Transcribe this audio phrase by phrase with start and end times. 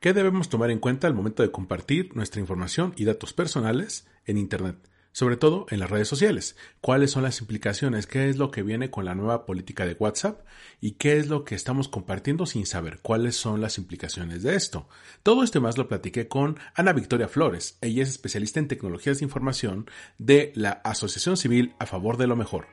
[0.00, 4.38] ¿Qué debemos tomar en cuenta al momento de compartir nuestra información y datos personales en
[4.38, 4.76] Internet?
[5.10, 6.54] Sobre todo en las redes sociales.
[6.80, 8.06] ¿Cuáles son las implicaciones?
[8.06, 10.46] ¿Qué es lo que viene con la nueva política de WhatsApp?
[10.80, 14.88] ¿Y qué es lo que estamos compartiendo sin saber cuáles son las implicaciones de esto?
[15.24, 17.76] Todo esto más lo platiqué con Ana Victoria Flores.
[17.80, 22.36] Ella es especialista en tecnologías de información de la Asociación Civil a favor de lo
[22.36, 22.68] mejor.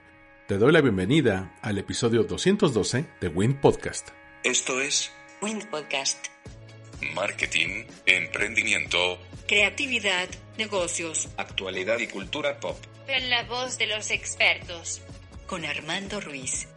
[0.47, 4.09] Te doy la bienvenida al episodio 212 de Wind Podcast.
[4.43, 5.11] Esto es
[5.41, 6.34] Wind Podcast
[7.13, 10.27] marketing, emprendimiento, creatividad,
[10.57, 12.77] negocios, actualidad y cultura pop.
[13.07, 15.01] En la voz de los expertos.
[15.47, 16.67] Con Armando Ruiz.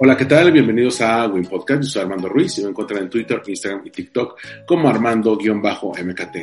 [0.00, 0.52] Hola, ¿qué tal?
[0.52, 1.82] Bienvenidos a Win Podcast.
[1.82, 6.36] Yo soy Armando Ruiz y me encuentran en Twitter, Instagram y TikTok como Armando-MKT.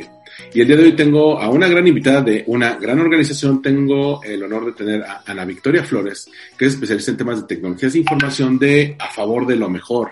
[0.52, 3.62] Y el día de hoy tengo a una gran invitada de una gran organización.
[3.62, 7.46] Tengo el honor de tener a Ana Victoria Flores, que es especialista en temas de
[7.46, 10.10] tecnologías de información de A Favor de lo Mejor,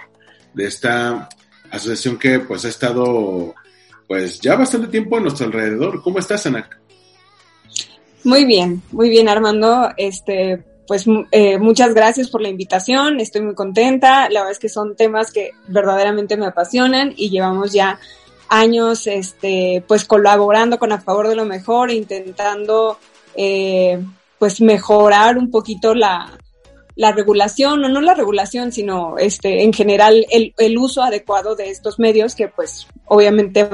[0.54, 1.28] de esta
[1.70, 3.54] asociación que pues ha estado
[4.08, 6.02] pues ya bastante tiempo a nuestro alrededor.
[6.02, 6.66] ¿Cómo estás, Ana?
[8.24, 9.90] Muy bien, muy bien, Armando.
[9.98, 14.68] Este, pues eh, muchas gracias por la invitación, estoy muy contenta, la verdad es que
[14.68, 17.98] son temas que verdaderamente me apasionan y llevamos ya
[18.48, 22.98] años este pues colaborando con a favor de lo mejor intentando
[23.34, 24.02] eh,
[24.38, 26.38] pues mejorar un poquito la,
[26.94, 31.70] la regulación o no la regulación sino este en general el, el uso adecuado de
[31.70, 33.68] estos medios que pues obviamente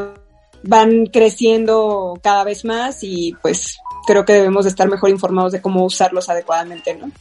[0.63, 3.79] van creciendo cada vez más y pues
[4.11, 7.13] creo que debemos de estar mejor informados de cómo usarlos adecuadamente, ¿no?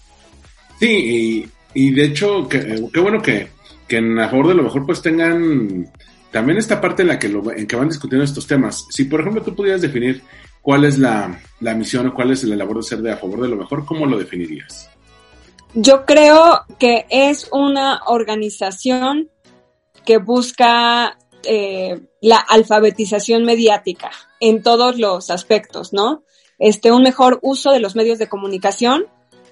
[0.79, 3.49] Sí, y, de hecho, qué bueno que,
[3.87, 5.87] que en a favor de lo mejor pues tengan
[6.31, 8.87] también esta parte en la que, lo, en que van discutiendo estos temas.
[8.89, 10.23] Si, por ejemplo, tú pudieras definir
[10.63, 13.41] cuál es la, la misión o cuál es la labor de ser de a favor
[13.41, 14.89] de lo mejor, ¿cómo lo definirías?
[15.75, 19.29] Yo creo que es una organización
[20.05, 26.23] que busca eh, la alfabetización mediática en todos los aspectos, ¿no?
[26.59, 29.05] Este, un mejor uso de los medios de comunicación.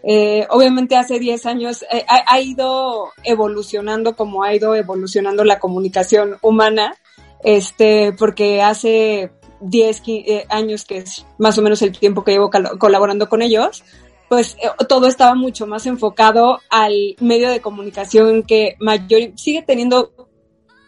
[0.03, 6.38] Eh, obviamente hace 10 años eh, ha, ido evolucionando como ha ido evolucionando la comunicación
[6.41, 6.95] humana,
[7.44, 9.31] este, porque hace
[9.62, 10.03] 10
[10.50, 13.84] años, que es más o menos el tiempo que llevo colaborando con ellos,
[14.29, 14.57] pues
[14.88, 20.12] todo estaba mucho más enfocado al medio de comunicación que mayor, sigue teniendo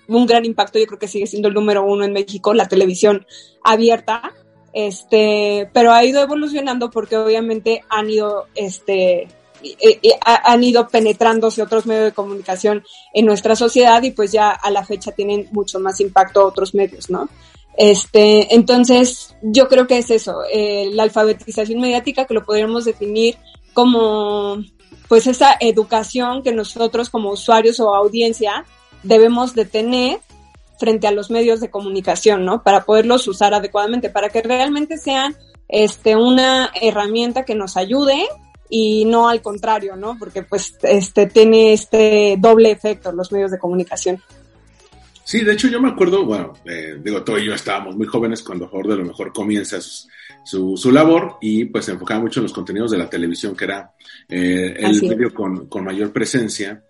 [0.08, 3.26] un gran impacto, yo creo que sigue siendo el número uno en México, la televisión
[3.64, 4.34] abierta,
[4.74, 9.28] este, pero ha ido evolucionando porque obviamente han ido, este,
[10.24, 14.86] han ido penetrándose otros medios de comunicación en nuestra sociedad y pues ya a la
[14.86, 17.30] fecha tienen mucho más impacto otros medios, ¿no?
[17.78, 23.38] Este, entonces, yo creo que es eso, eh, la alfabetización mediática que lo podríamos definir
[23.74, 24.58] como,
[25.08, 28.66] pues esa educación que nosotros como usuarios o audiencia
[29.04, 30.20] debemos de tener
[30.80, 32.64] frente a los medios de comunicación, ¿no?
[32.64, 35.36] Para poderlos usar adecuadamente, para que realmente sean
[35.68, 38.26] este, una herramienta que nos ayude
[38.70, 40.18] y no al contrario, ¿no?
[40.18, 44.22] Porque pues este tiene este doble efecto los medios de comunicación.
[45.24, 48.42] Sí, de hecho yo me acuerdo, bueno, eh, digo, todo y yo estábamos muy jóvenes
[48.42, 52.40] cuando a favor de lo mejor comienza su, su, labor y pues se enfocaba mucho
[52.40, 53.94] en los contenidos de la televisión, que era
[54.28, 56.84] eh, el medio con, con, mayor presencia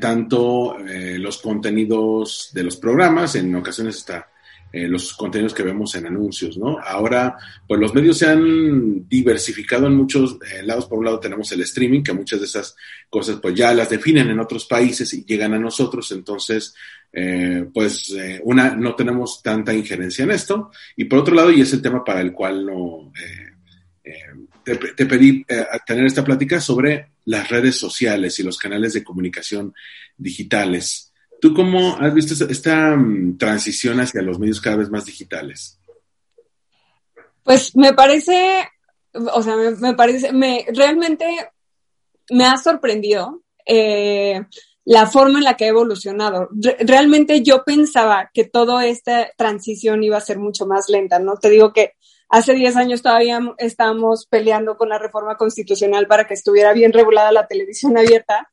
[0.00, 4.28] tanto eh, los contenidos de los programas, en ocasiones hasta
[4.72, 6.78] eh, los contenidos que vemos en anuncios, ¿no?
[6.78, 10.86] Ahora, pues los medios se han diversificado en muchos lados.
[10.86, 12.76] Por un lado tenemos el streaming, que muchas de esas
[13.08, 16.74] cosas pues ya las definen en otros países y llegan a nosotros, entonces,
[17.72, 18.12] pues
[18.42, 20.72] una, no tenemos tanta injerencia en esto.
[20.96, 23.12] Y por otro lado, y es el tema para el cual no...
[24.64, 25.44] Te, te, pedí
[25.86, 29.74] tener esta plática sobre las redes sociales y los canales de comunicación
[30.16, 31.12] digitales.
[31.40, 35.78] ¿Tú cómo has visto esta, mm, transición hacia los medios cada vez más digitales?
[37.42, 38.66] Pues me parece,
[39.12, 41.26] o sea, me, parece, me realmente
[42.30, 44.40] me ha sorprendido eh,
[44.86, 46.48] la forma en la que ha evolucionado.
[46.80, 51.36] realmente yo pensaba que toda esta transición iba a ser mucho más lenta, ¿no?
[51.36, 51.92] Te digo que
[52.28, 57.32] hace 10 años todavía estábamos peleando con la reforma constitucional para que estuviera bien regulada
[57.32, 58.50] la televisión abierta.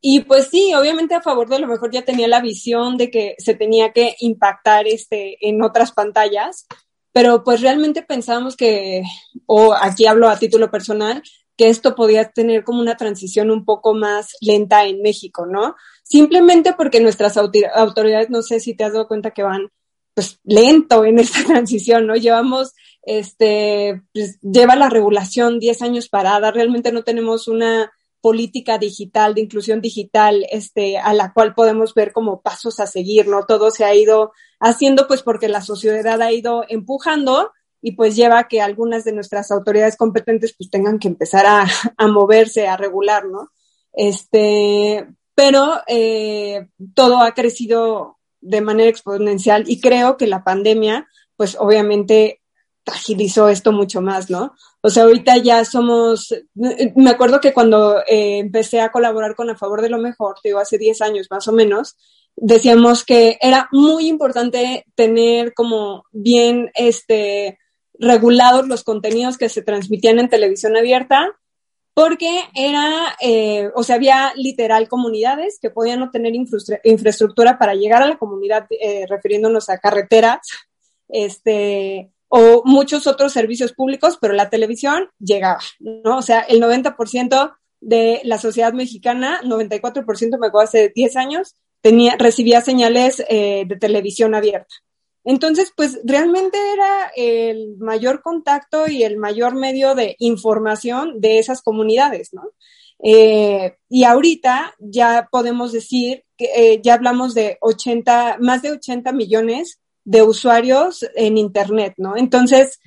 [0.00, 3.34] Y pues sí, obviamente a favor de lo mejor ya tenía la visión de que
[3.38, 6.66] se tenía que impactar este, en otras pantallas,
[7.12, 9.02] pero pues realmente pensábamos que,
[9.46, 11.22] o aquí hablo a título personal,
[11.56, 15.74] que esto podía tener como una transición un poco más lenta en México, ¿no?
[16.04, 19.68] Simplemente porque nuestras autoridades, no sé si te has dado cuenta que van
[20.18, 22.16] pues lento en esta transición, ¿no?
[22.16, 29.34] Llevamos, este, pues, lleva la regulación 10 años parada, realmente no tenemos una política digital,
[29.34, 33.44] de inclusión digital, este, a la cual podemos ver como pasos a seguir, ¿no?
[33.46, 38.40] Todo se ha ido haciendo pues porque la sociedad ha ido empujando y pues lleva
[38.40, 41.64] a que algunas de nuestras autoridades competentes pues tengan que empezar a,
[41.96, 43.52] a moverse, a regular, ¿no?
[43.92, 45.06] Este,
[45.36, 51.06] pero eh, todo ha crecido de manera exponencial y creo que la pandemia
[51.36, 52.40] pues obviamente
[52.86, 54.54] agilizó esto mucho más, ¿no?
[54.80, 59.56] O sea, ahorita ya somos, me acuerdo que cuando eh, empecé a colaborar con A
[59.56, 61.96] Favor de lo Mejor, digo, hace 10 años más o menos,
[62.34, 67.58] decíamos que era muy importante tener como bien, este,
[67.98, 71.36] regulados los contenidos que se transmitían en televisión abierta,
[71.98, 76.32] porque era, eh, o sea, había literal comunidades que podían no tener
[76.84, 80.38] infraestructura para llegar a la comunidad, eh, refiriéndonos a carreteras,
[81.08, 86.18] este, o muchos otros servicios públicos, pero la televisión llegaba, ¿no?
[86.18, 92.14] O sea, el 90% de la sociedad mexicana, 94% me acuerdo hace 10 años, tenía,
[92.16, 94.72] recibía señales eh, de televisión abierta.
[95.30, 101.60] Entonces, pues realmente era el mayor contacto y el mayor medio de información de esas
[101.60, 102.52] comunidades, ¿no?
[103.04, 109.12] Eh, y ahorita ya podemos decir que eh, ya hablamos de 80, más de 80
[109.12, 112.16] millones de usuarios en Internet, ¿no?
[112.16, 112.80] Entonces,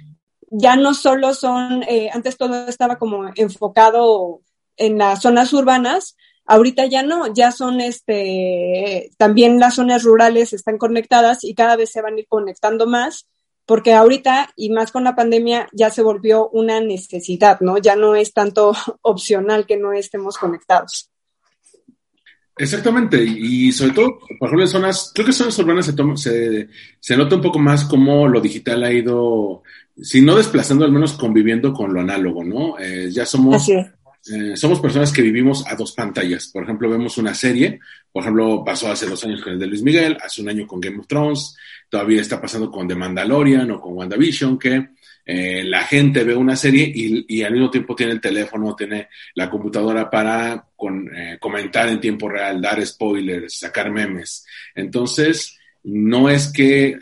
[0.50, 4.42] ya no solo son, eh, antes todo estaba como enfocado
[4.78, 6.16] en las zonas urbanas,
[6.51, 11.92] Ahorita ya no, ya son este, también las zonas rurales están conectadas y cada vez
[11.92, 13.25] se van a ir conectando más,
[13.65, 17.77] porque ahorita y más con la pandemia ya se volvió una necesidad, ¿no?
[17.77, 21.09] Ya no es tanto opcional que no estemos conectados.
[22.57, 26.68] Exactamente, y sobre todo, por ejemplo, en zonas, creo que en zonas urbanas se,
[27.00, 29.63] se, nota un poco más cómo lo digital ha ido,
[29.95, 32.77] si no desplazando, al menos conviviendo con lo análogo, ¿no?
[32.77, 33.65] Eh, ya somos
[34.30, 36.48] eh, somos personas que vivimos a dos pantallas.
[36.48, 37.80] Por ejemplo, vemos una serie,
[38.12, 40.80] por ejemplo, pasó hace dos años con el de Luis Miguel, hace un año con
[40.80, 41.56] Game of Thrones,
[41.90, 44.90] todavía está pasando con The Mandalorian o con WandaVision, que
[45.26, 49.50] eh, la gente ve una serie y, al mismo tiempo tiene el teléfono, tiene la
[49.50, 50.68] computadora para
[51.16, 54.46] eh, comentar en tiempo real, dar spoilers, sacar memes.
[54.76, 56.96] Entonces, no es que,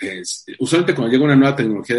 [0.59, 1.97] usualmente cuando llega una nueva tecnología,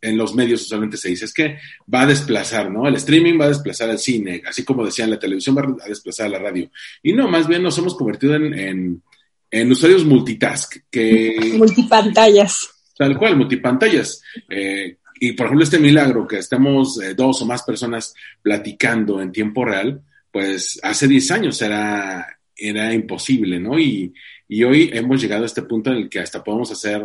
[0.00, 1.58] en los medios usualmente se dice, es que
[1.92, 2.86] va a desplazar, ¿no?
[2.86, 6.26] El streaming va a desplazar al cine, así como decían, la televisión va a desplazar
[6.26, 6.70] a la radio.
[7.02, 9.02] Y no, más bien nos hemos convertido en,
[9.50, 11.54] en, usuarios multitask, que...
[11.56, 12.68] Multipantallas.
[12.96, 14.22] Tal cual, multipantallas.
[14.48, 19.32] Eh, y por ejemplo, este milagro que estemos eh, dos o más personas platicando en
[19.32, 23.78] tiempo real, pues hace 10 años era, era imposible, ¿no?
[23.78, 24.12] Y,
[24.48, 27.02] y hoy hemos llegado a este punto en el que hasta podemos hacer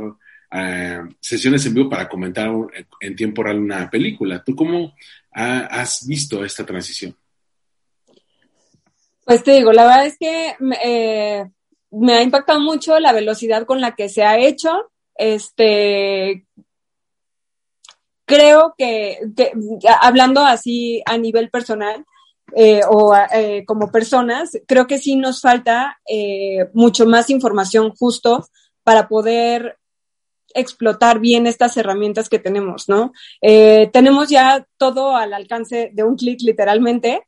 [0.53, 2.51] eh, sesiones en vivo para comentar
[2.99, 4.43] en tiempo real una película.
[4.43, 4.93] ¿Tú cómo
[5.31, 7.15] has visto esta transición?
[9.23, 11.49] Pues te digo, la verdad es que eh,
[11.91, 14.91] me ha impactado mucho la velocidad con la que se ha hecho.
[15.15, 16.45] Este,
[18.25, 19.19] creo que,
[20.01, 22.05] hablando así a nivel personal
[22.57, 23.13] eh, o
[23.65, 25.97] como personas, creo que sí nos falta
[26.73, 28.45] mucho más información justo
[28.83, 29.77] para poder
[30.55, 33.13] explotar bien estas herramientas que tenemos, ¿no?
[33.41, 37.27] Eh, tenemos ya todo al alcance de un clic literalmente,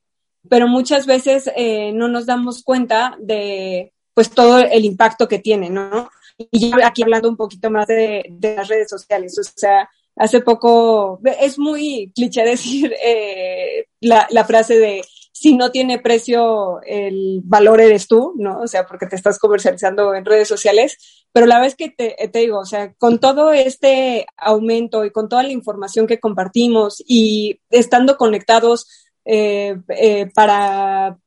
[0.49, 5.69] pero muchas veces eh, no nos damos cuenta de pues todo el impacto que tiene,
[5.69, 6.09] ¿no?
[6.51, 11.57] Y aquí hablando un poquito más de, las redes sociales, o sea, hace poco, es
[11.57, 15.01] muy cliché decir eh, la, la frase de
[15.43, 18.61] si no tiene precio, el valor eres tú, ¿no?
[18.61, 21.25] O sea, porque te estás comercializando en redes sociales.
[21.33, 25.27] Pero la vez que te, te digo, o sea, con todo este aumento y con
[25.27, 28.87] toda la información que compartimos y estando conectados
[29.25, 31.17] eh, eh, para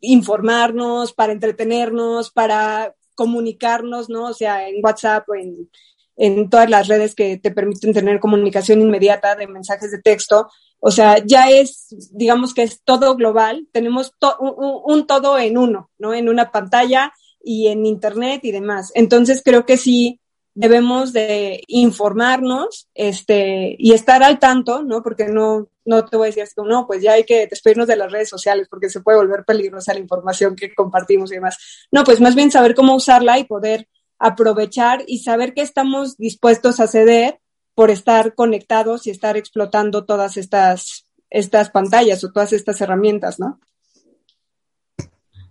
[0.00, 4.26] informarnos, para entretenernos, para comunicarnos, ¿no?
[4.26, 5.68] O sea, en WhatsApp o en,
[6.14, 10.48] en todas las redes que te permiten tener comunicación inmediata de mensajes de texto,
[10.86, 16.12] o sea, ya es, digamos que es todo global, tenemos un, todo en uno, ¿no?
[16.12, 17.10] En una pantalla
[17.42, 18.92] y en internet y demás.
[18.94, 20.20] Entonces creo que sí,
[20.52, 25.02] debemos de informarnos este, y estar al tanto, ¿no?
[25.02, 27.88] Porque no, no te voy a decir así como, no, pues ya hay que despedirnos
[27.88, 31.86] de las redes sociales porque se puede volver peligrosa la información que compartimos y demás.
[31.92, 33.88] No, pues más bien saber cómo usarla y poder
[34.18, 37.40] aprovechar y saber que estamos dispuestos a ceder
[37.74, 43.60] por estar conectados y estar explotando todas estas, estas pantallas o todas estas herramientas, ¿no?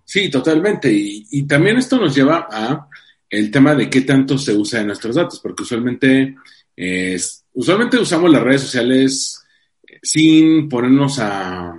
[0.05, 0.91] Sí, totalmente.
[0.91, 2.87] Y, y también esto nos lleva a
[3.33, 6.35] el tema de qué tanto se usa de nuestros datos, porque usualmente,
[7.53, 9.43] usualmente usamos las redes sociales
[10.03, 11.73] sin ponernos a,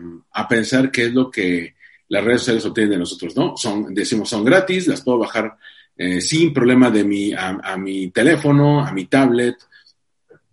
[0.48, 1.76] pensar qué es lo que
[2.08, 3.56] las redes sociales obtienen de nosotros, ¿no?
[3.56, 5.56] Son, decimos, son gratis, las puedo bajar
[5.96, 9.56] eh, sin problema de mi, a, mi teléfono, a mi tablet.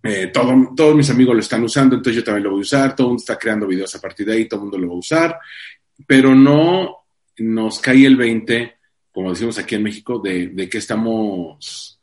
[0.03, 2.95] Eh, todo, todos mis amigos lo están usando, entonces yo también lo voy a usar,
[2.95, 4.93] todo el mundo está creando videos a partir de ahí, todo el mundo lo va
[4.95, 5.39] a usar,
[6.07, 6.97] pero no
[7.37, 8.81] nos cae el 20
[9.11, 11.97] como decimos aquí en México, de, de qué estamos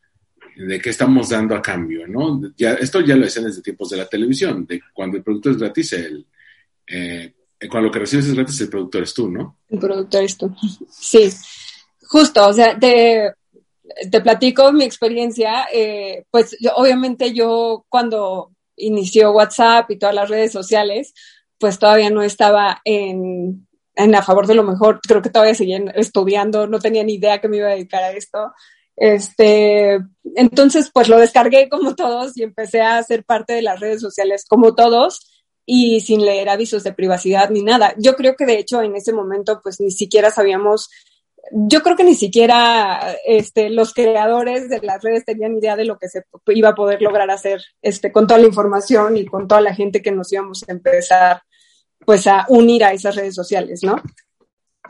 [0.57, 2.41] de qué estamos dando a cambio, ¿no?
[2.59, 5.93] Esto ya lo decían desde tiempos de la televisión, de cuando el producto es gratis,
[5.93, 6.27] el,
[6.85, 7.33] eh,
[7.71, 9.59] cuando lo que recibes es gratis, el productor es tú, ¿no?
[9.69, 10.53] El productor es tú,
[10.91, 11.31] sí.
[12.09, 13.33] Justo, o sea, te,
[14.11, 20.53] te platico mi experiencia, eh, pues obviamente yo cuando inició WhatsApp y todas las redes
[20.53, 21.15] sociales,
[21.59, 25.01] pues todavía no estaba en, en a favor de lo mejor.
[25.07, 28.13] Creo que todavía seguía estudiando, no tenía ni idea que me iba a dedicar a
[28.13, 28.53] esto.
[28.97, 29.99] Este,
[30.35, 34.45] entonces, pues lo descargué como todos y empecé a ser parte de las redes sociales
[34.49, 35.21] como todos
[35.71, 37.95] y sin leer avisos de privacidad ni nada.
[37.99, 40.89] Yo creo que de hecho en ese momento pues ni siquiera sabíamos,
[41.53, 45.99] yo creo que ni siquiera este, los creadores de las redes tenían idea de lo
[45.99, 49.61] que se iba a poder lograr hacer este, con toda la información y con toda
[49.61, 51.43] la gente que nos íbamos a empezar
[52.05, 54.01] pues a unir a esas redes sociales, ¿no?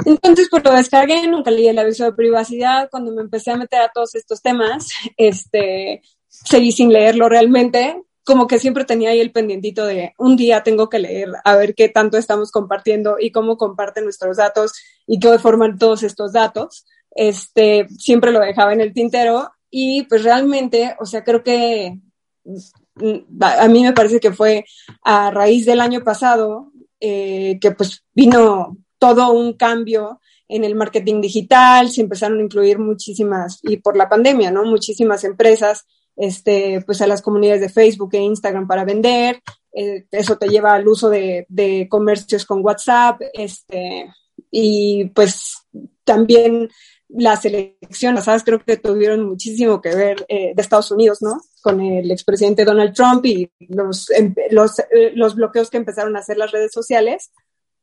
[0.05, 2.89] Entonces, pues lo descargué, nunca leí el aviso de privacidad.
[2.91, 8.01] Cuando me empecé a meter a todos estos temas, este, seguí sin leerlo realmente.
[8.29, 11.75] Como que siempre tenía ahí el pendientito de un día tengo que leer a ver
[11.75, 14.75] qué tanto estamos compartiendo y cómo comparten nuestros datos
[15.07, 16.85] y qué forman todos estos datos.
[17.11, 21.99] Este, siempre lo dejaba en el tintero y pues realmente, o sea, creo que
[22.45, 24.67] mm, a mí me parece que fue
[25.03, 26.71] a raíz del año pasado
[27.01, 32.79] eh, que pues vino todo un cambio en el marketing digital, se empezaron a incluir
[32.79, 34.65] muchísimas, y por la pandemia, ¿no?
[34.65, 35.87] Muchísimas empresas,
[36.19, 39.41] este, pues a las comunidades de Facebook e Instagram para vender,
[39.73, 44.13] eh, eso te lleva al uso de, de, comercios con WhatsApp, este,
[44.51, 45.59] y pues
[46.05, 46.69] también
[47.09, 48.25] las elecciones.
[48.45, 51.41] Creo que tuvieron muchísimo que ver eh, de Estados Unidos, ¿no?
[51.63, 56.21] Con el expresidente Donald Trump y los, em, los, eh, los bloqueos que empezaron a
[56.21, 57.31] hacer las redes sociales.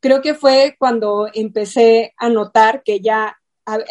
[0.00, 3.36] Creo que fue cuando empecé a notar que ya,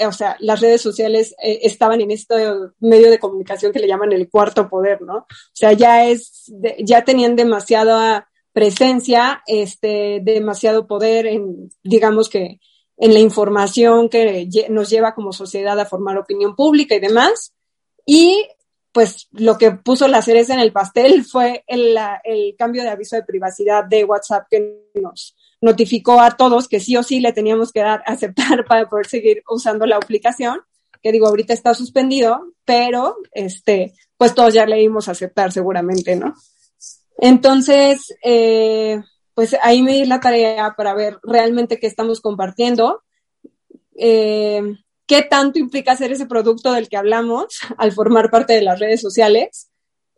[0.08, 2.36] o sea, las redes sociales eh, estaban en este
[2.79, 5.17] medio de comunicación que le llaman el cuarto poder, ¿no?
[5.17, 12.60] O sea, ya es, ya tenían demasiada presencia, este, demasiado poder en, digamos que,
[12.98, 17.53] en la información que nos lleva como sociedad a formar opinión pública y demás.
[18.05, 18.48] Y
[18.96, 21.98] pues lo que puso la cereza en el pastel fue el,
[22.58, 27.01] cambio de aviso de privacidad de WhatsApp que nos notificó a todos que sí o
[27.01, 30.62] sí le teníamos que dar aceptar para poder seguir usando la aplicación,
[31.01, 36.34] que digo, ahorita está suspendido, pero este, pues todos ya leímos aceptar seguramente, ¿no?
[37.17, 39.01] Entonces, eh,
[39.34, 43.01] pues ahí me di la tarea para ver realmente qué estamos compartiendo,
[43.98, 44.62] eh,
[45.07, 47.45] qué tanto implica hacer ese producto del que hablamos
[47.77, 49.69] al formar parte de las redes sociales.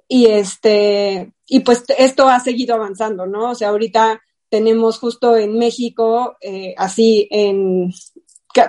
[0.09, 3.51] Y este, y pues esto ha seguido avanzando, ¿no?
[3.51, 7.91] O sea, ahorita tenemos justo en México, eh, así en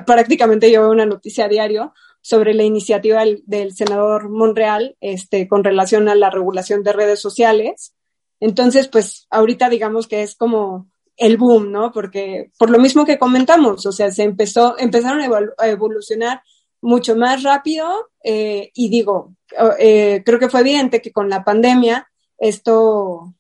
[0.07, 5.65] prácticamente yo veo una noticia a diario sobre la iniciativa del, senador Monreal este, con
[5.65, 7.95] relación a la regulación de redes sociales.
[8.41, 11.91] Entonces, pues ahorita digamos que es como el boom, ¿no?
[11.93, 16.43] Porque por lo mismo que comentamos, o sea, se empezó, empezaron a, evolucionar
[16.81, 19.35] mucho más rápido eh, y digo,
[19.79, 22.09] eh, creo que fue evidente que con la pandemia
[22.39, 23.35] esto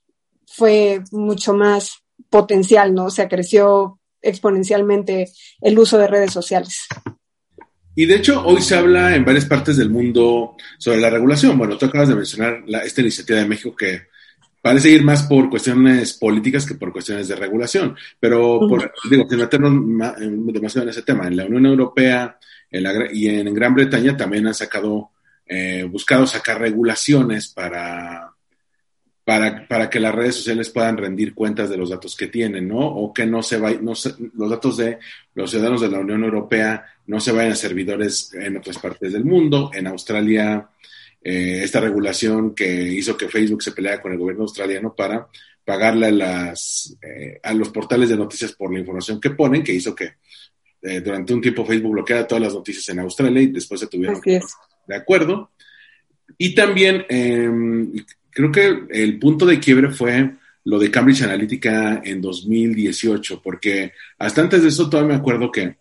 [0.46, 3.06] fue mucho más potencial, ¿no?
[3.06, 5.30] O sea, creció exponencialmente
[5.60, 6.86] el uso de redes sociales.
[7.94, 11.58] Y de hecho, hoy se habla en varias partes del mundo sobre la regulación.
[11.58, 14.02] Bueno, tú acabas de mencionar la, esta iniciativa de México que
[14.62, 17.96] parece ir más por cuestiones políticas que por cuestiones de regulación.
[18.20, 19.72] Pero, por, digo, sin meternos
[20.52, 22.38] demasiado en ese tema, en la Unión Europea
[22.70, 25.10] y en Gran Bretaña también han sacado,
[25.46, 28.27] eh, buscado sacar regulaciones para,
[29.28, 32.78] para, para, que las redes sociales puedan rendir cuentas de los datos que tienen, ¿no?
[32.78, 34.98] O que no se vayan, no los datos de
[35.34, 39.26] los ciudadanos de la Unión Europea no se vayan a servidores en otras partes del
[39.26, 39.70] mundo.
[39.74, 40.70] En Australia
[41.22, 45.28] eh, esta regulación que hizo que Facebook se peleara con el gobierno australiano para
[45.62, 49.74] pagarle a, las, eh, a los portales de noticias por la información que ponen, que
[49.74, 50.14] hizo que
[50.80, 54.22] eh, durante un tiempo Facebook bloqueara todas las noticias en Australia y después se tuvieron
[54.22, 55.50] de acuerdo.
[56.38, 57.92] Y también em,
[58.38, 60.30] creo que el punto de quiebre fue
[60.62, 65.78] lo de Cambridge Analytica en 2018, porque hasta antes de eso todavía me acuerdo que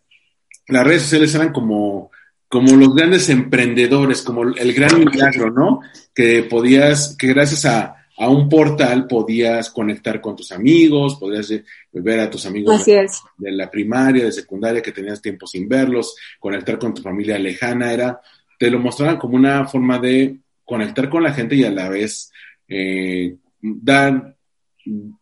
[0.67, 2.09] las redes sociales eran como,
[2.47, 5.81] como los grandes emprendedores, como el gran milagro, ¿no?
[6.15, 11.53] Que podías, que gracias a, a un portal podías conectar con tus amigos, podías
[11.91, 16.15] ver a tus amigos de, de, la primaria, de secundaria, que tenías tiempo sin verlos,
[16.39, 18.19] conectar con tu familia lejana, era,
[18.57, 22.31] te lo mostraban como una forma de conectar con la gente y a la vez
[22.67, 24.35] eh, dar,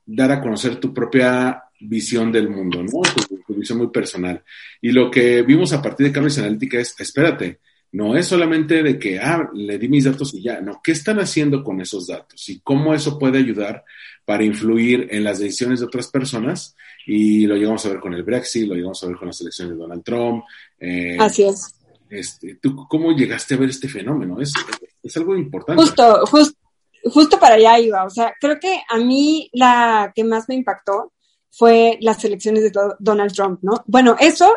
[0.06, 3.02] dar a conocer tu propia visión del mundo, ¿no?
[3.48, 4.44] Tu, visión muy personal.
[4.82, 7.60] Y lo que vimos a partir de Cambridge Analytica es, espérate,
[7.92, 11.20] no es solamente de que, ah, le di mis datos y ya, no, ¿qué están
[11.20, 12.50] haciendo con esos datos?
[12.50, 13.86] Y cómo eso puede ayudar
[14.26, 16.76] para influir en las decisiones de otras personas.
[17.06, 19.76] Y lo llegamos a ver con el Brexit, lo llegamos a ver con las elecciones
[19.76, 20.44] de Donald Trump.
[20.80, 21.76] Eh, Así es.
[22.10, 24.42] Este, ¿Tú cómo llegaste a ver este fenómeno?
[24.42, 24.54] Es,
[25.02, 25.82] es algo importante.
[25.82, 26.65] Justo, justo
[27.06, 28.04] justo para allá iba.
[28.04, 31.14] O sea, creo que a mí la que más me impactó
[31.52, 33.84] fue las elecciones de Donald Trump, ¿no?
[33.88, 34.54] Bueno, eso,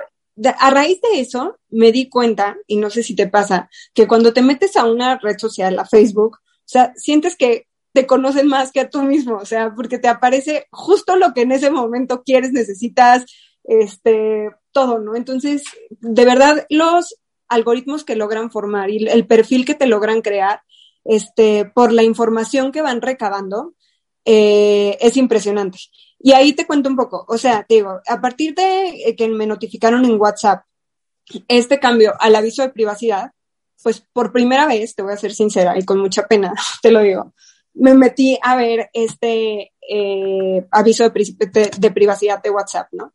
[0.58, 4.32] a raíz de eso, me di cuenta, y no sé si te pasa, que cuando
[4.32, 8.72] te metes a una red social, a Facebook, o sea, sientes que te conocen más
[8.72, 12.22] que a tú mismo, o sea, porque te aparece justo lo que en ese momento
[12.24, 13.24] quieres, necesitas,
[13.64, 15.14] este, todo, ¿no?
[15.14, 17.16] Entonces, de verdad, los
[17.48, 20.62] algoritmos que logran formar y el perfil que te logran crear
[21.04, 23.74] este, por la información que van recabando,
[24.24, 25.78] eh, es impresionante.
[26.18, 29.46] Y ahí te cuento un poco, o sea, te digo, a partir de que me
[29.46, 30.64] notificaron en WhatsApp
[31.46, 33.32] este cambio al aviso de privacidad,
[33.82, 36.52] pues por primera vez, te voy a ser sincera y con mucha pena,
[36.82, 37.32] te lo digo,
[37.74, 43.14] me metí a ver este eh, aviso de, de, privacidad de WhatsApp, ¿no?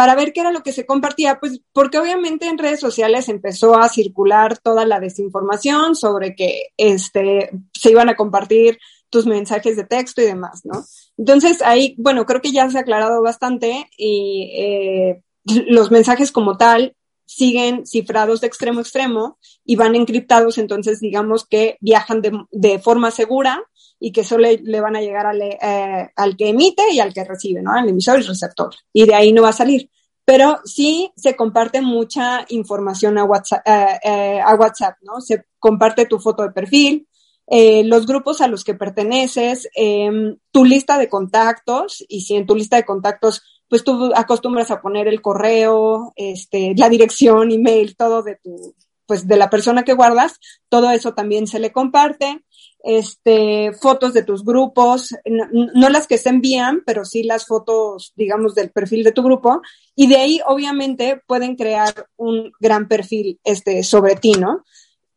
[0.00, 3.78] Para ver qué era lo que se compartía, pues porque obviamente en redes sociales empezó
[3.78, 8.78] a circular toda la desinformación sobre que este, se iban a compartir
[9.10, 10.86] tus mensajes de texto y demás, ¿no?
[11.18, 16.56] Entonces ahí, bueno, creo que ya se ha aclarado bastante y eh, los mensajes como
[16.56, 16.96] tal
[17.30, 23.12] siguen cifrados de extremo a extremo y van encriptados, entonces digamos que viajan de, forma
[23.12, 23.62] segura
[24.00, 27.22] y que solo le, van a llegar al, eh, al que emite y al que
[27.22, 27.72] recibe, ¿no?
[27.72, 28.74] Al emisor y receptor.
[28.92, 29.88] Y de ahí no va a salir.
[30.24, 35.20] Pero sí se comparte mucha información a WhatsApp, eh, eh, a WhatsApp ¿no?
[35.20, 37.06] Se comparte tu foto de perfil,
[37.46, 42.54] los grupos a los que perteneces, em, tu lista de contactos, y si en tu
[42.54, 48.22] lista de contactos, pues tú acostumbras a poner el correo, este, la dirección, email, todo
[48.22, 48.74] de tu,
[49.06, 52.44] pues de la persona que guardas, todo eso también se le comparte
[52.82, 58.56] este, fotos de tus grupos, no, las que se envían, pero sí las fotos, digamos,
[58.56, 59.62] del perfil de tu grupo,
[59.94, 64.64] y de ahí obviamente pueden crear un gran perfil este, sobre ti, ¿no?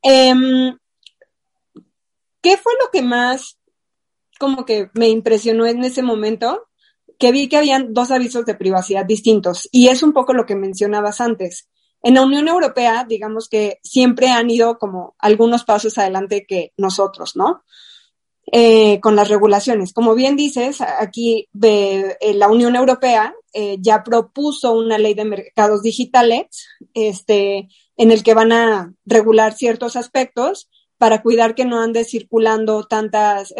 [0.03, 0.77] Em,
[2.41, 3.57] ¿Qué fue lo que más
[4.37, 6.67] como que me impresionó en ese momento?
[7.23, 10.57] Que vi que habían dos avisos de privacidad distintos, y es un poco lo que
[10.57, 11.69] mencionabas antes.
[12.01, 17.37] En la Unión Europea, digamos que siempre han ido como algunos pasos adelante que nosotros,
[17.37, 17.63] ¿no?
[18.51, 19.93] Eh, con las regulaciones.
[19.93, 25.81] Como bien dices, aquí eh, la Unión Europea eh, ya propuso una ley de mercados
[25.81, 32.03] digitales, este, en el que van a regular ciertos aspectos para cuidar que no ande
[32.03, 33.53] circulando tantas,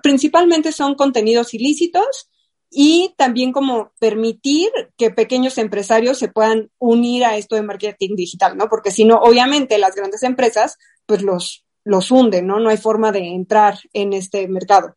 [0.00, 2.30] principalmente son contenidos ilícitos
[2.70, 8.56] y también como permitir que pequeños empresarios se puedan unir a esto de marketing digital,
[8.56, 8.68] ¿no?
[8.68, 12.60] Porque si no, obviamente las grandes empresas pues los, los hunden, ¿no?
[12.60, 14.96] No hay forma de entrar en este mercado.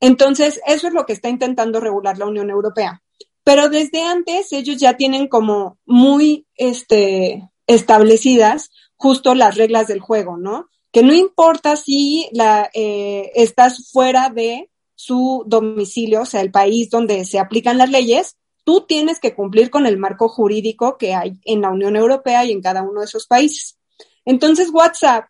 [0.00, 3.02] Entonces, eso es lo que está intentando regular la Unión Europea.
[3.42, 10.36] Pero desde antes ellos ya tienen como muy este, establecidas justo las reglas del juego,
[10.36, 10.68] ¿no?
[10.92, 16.90] Que no importa si la, eh, estás fuera de su domicilio, o sea, el país
[16.90, 21.38] donde se aplican las leyes, tú tienes que cumplir con el marco jurídico que hay
[21.44, 23.78] en la Unión Europea y en cada uno de esos países.
[24.24, 25.26] Entonces, WhatsApp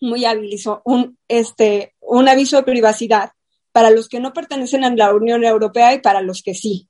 [0.00, 3.32] muy hábil hizo un, este, un aviso de privacidad
[3.72, 6.88] para los que no pertenecen a la Unión Europea y para los que sí,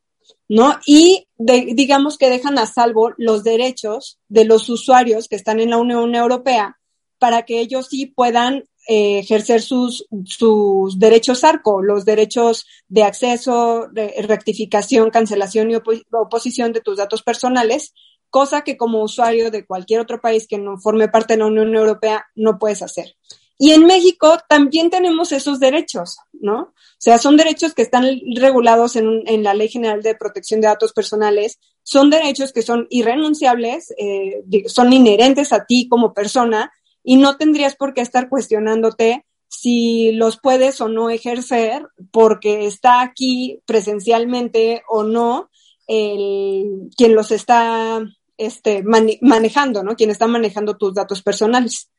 [0.48, 0.78] ¿no?
[0.86, 5.78] Y digamos que dejan a salvo los derechos de los usuarios que están en la
[5.78, 6.78] Unión Europea
[7.18, 13.86] para que ellos sí puedan eh, ejercer sus, sus derechos ARCO, los derechos de acceso,
[13.92, 15.74] rectificación, cancelación y
[16.10, 17.92] oposición de tus datos personales,
[18.30, 21.74] cosa que como usuario de cualquier otro país que no forme parte de la Unión
[21.74, 23.14] Europea no puedes hacer.
[23.58, 26.60] Y en México también tenemos esos derechos, ¿no?
[26.60, 30.68] O sea, son derechos que están regulados en, en la Ley General de Protección de
[30.68, 36.72] Datos Personales, son derechos que son irrenunciables, eh, son inherentes a ti como persona
[37.08, 43.00] y no tendrías por qué estar cuestionándote si los puedes o no ejercer porque está
[43.00, 45.48] aquí presencialmente o no
[45.86, 47.98] el, quien los está
[48.36, 49.96] este, manejando, ¿no?
[49.96, 51.90] Quien está manejando tus datos personales.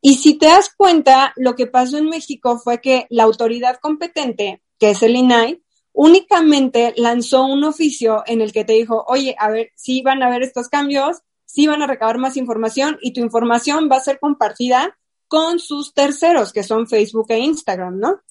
[0.00, 4.62] Y si te das cuenta, lo que pasó en México fue que la autoridad competente,
[4.78, 9.50] que es el INAI, únicamente lanzó un oficio en el que te dijo, oye, a
[9.50, 11.22] ver, si van a haber estos cambios,
[11.54, 15.94] si van a recabar más información y tu información va a ser compartida con sus
[15.94, 18.22] terceros, que son Facebook e Instagram, ¿no?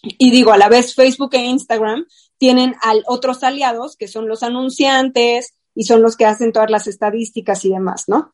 [0.00, 2.06] Y digo, a la vez Facebook e Instagram
[2.38, 7.64] tienen otros aliados, que son los anunciantes y son los que hacen todas las estadísticas
[7.64, 8.32] y demás, ¿no?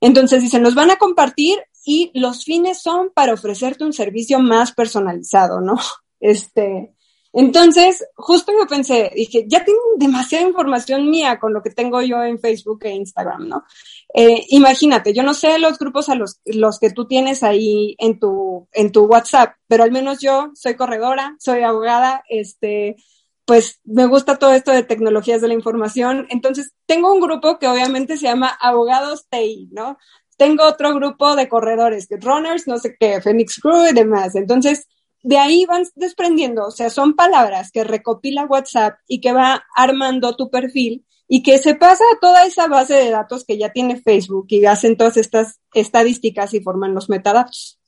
[0.00, 4.72] Entonces dicen, nos van a compartir y los fines son para ofrecerte un servicio más
[4.72, 5.76] personalizado, ¿no?
[6.20, 6.96] Este,
[7.38, 12.20] entonces, justo yo pensé, dije, ya tengo demasiada información mía con lo que tengo yo
[12.24, 13.64] en Facebook e Instagram, ¿no?
[14.12, 16.40] Eh, imagínate, yo no sé los grupos a los,
[16.80, 18.66] que tú tienes ahí en tu,
[19.06, 22.96] WhatsApp, pero al menos yo soy corredora, soy abogada, este,
[23.44, 26.26] pues me gusta todo esto de tecnologías de la información.
[26.30, 29.96] Entonces, tengo un grupo que obviamente se llama Abogados TI, ¿no?
[30.36, 34.34] Tengo otro grupo de corredores, runners, no sé qué, Phoenix Crew y demás.
[34.34, 34.88] Entonces,
[35.22, 40.36] de ahí van desprendiendo, o sea, son palabras que recopila WhatsApp y que va armando
[40.36, 44.00] tu perfil y que se pasa a toda esa base de datos que ya tiene
[44.00, 47.78] Facebook y hacen todas estas estadísticas y forman los metadatos.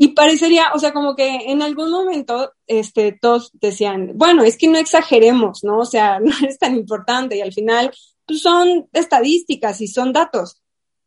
[0.00, 4.68] Y parecería, o sea, como que en algún momento, este, todos decían, bueno, es que
[4.68, 5.78] no exageremos, ¿no?
[5.78, 7.92] O sea, no es tan importante y al final,
[8.24, 10.62] pues son estadísticas y son datos.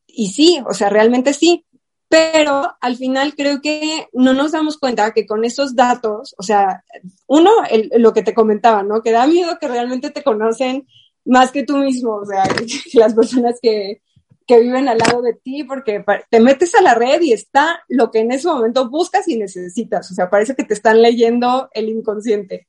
[0.08, 1.66] Y sí, o sea, realmente sí,
[2.12, 6.84] pero al final creo que no nos damos cuenta que con esos datos, o sea,
[7.26, 7.50] uno,
[7.98, 9.02] lo que te comentaba, ¿no?
[9.02, 10.86] Que da miedo que realmente te conocen
[11.24, 12.44] más que tú mismo, o sea,
[12.96, 14.02] las personas que,
[14.46, 18.12] que viven al lado de ti, porque te metes a la red y está lo
[18.12, 21.88] que en ese momento buscas y necesitas, o sea, parece que te están leyendo el
[21.88, 22.68] inconsciente.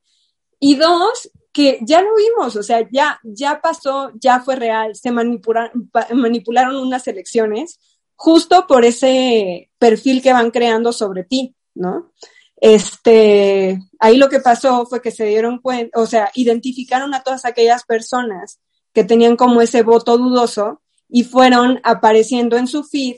[0.61, 5.11] Y dos, que ya lo vimos, o sea, ya, ya pasó, ya fue real, se
[5.11, 7.81] manipularon, manipularon unas elecciones
[8.23, 12.13] justo por ese perfil que van creando sobre ti, ¿no?
[12.55, 17.45] Este, ahí lo que pasó fue que se dieron cuenta, o sea, identificaron a todas
[17.45, 18.61] aquellas personas
[18.93, 23.17] que tenían como ese voto dudoso y fueron apareciendo en su feed,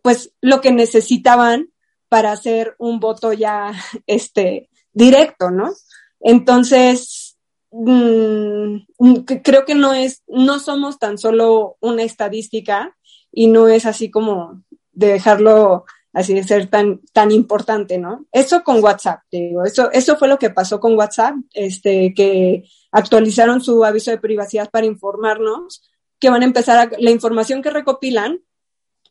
[0.00, 1.72] pues lo que necesitaban
[2.08, 3.72] para hacer un voto ya,
[4.06, 5.72] este, directo, ¿no?
[6.20, 7.36] Entonces,
[7.72, 8.76] mm,
[9.42, 12.96] creo que no es, no somos tan solo una estadística,
[13.36, 18.24] y no es así como de dejarlo así de ser tan, tan importante, ¿no?
[18.32, 23.60] Eso con WhatsApp, digo, eso, eso fue lo que pasó con WhatsApp, este, que actualizaron
[23.60, 25.82] su aviso de privacidad para informarnos
[26.18, 28.40] que van a empezar a, la información que recopilan,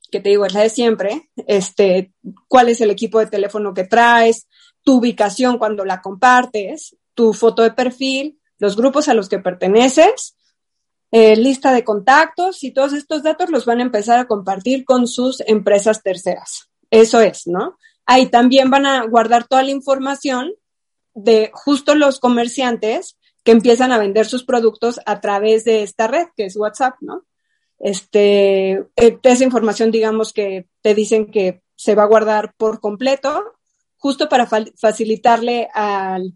[0.10, 2.12] que te digo, es la de siempre, este,
[2.48, 4.48] cuál es el equipo de teléfono que traes,
[4.82, 10.36] tu ubicación cuando la compartes, tu foto de perfil, los grupos a los que perteneces
[11.18, 15.08] eh, lista de contactos y todos estos datos los van a empezar a compartir con
[15.08, 16.70] sus empresas terceras.
[16.92, 17.78] Eso es, ¿no?
[18.06, 20.52] Ahí también van a guardar toda la información
[21.14, 26.28] de justo los comerciantes que empiezan a vender sus productos a través de esta red
[26.36, 27.24] que es WhatsApp, ¿no?
[27.80, 33.54] Este, eh, esa información, digamos que te dicen que se va a guardar por completo,
[33.96, 36.34] justo para facilitarle al,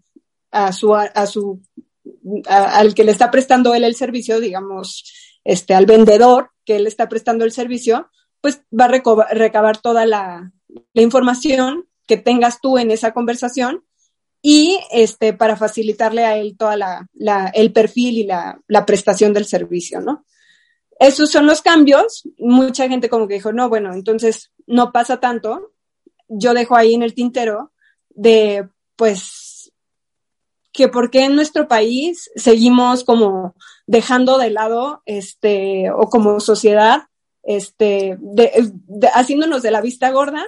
[0.52, 1.62] a, su, a su
[2.48, 5.04] al que le está prestando él el servicio, digamos,
[5.44, 8.10] este, al vendedor que él está prestando el servicio,
[8.42, 10.52] pues va a recabar toda la,
[10.94, 13.84] información que tengas tú en esa conversación
[14.42, 19.46] y este, para facilitarle a él toda la, el perfil y la, la, prestación del
[19.46, 20.26] servicio, ¿no?
[21.00, 22.24] Esos son los cambios.
[22.38, 25.72] Mucha gente como que dijo, no, bueno, entonces no pasa tanto.
[26.28, 27.72] Yo dejo ahí en el tintero
[28.10, 29.49] de, pues,
[30.80, 33.54] que por qué en nuestro país seguimos como
[33.86, 37.02] dejando de lado, este, o como sociedad,
[37.44, 38.18] este,
[39.14, 40.46] haciéndonos de la vista gorda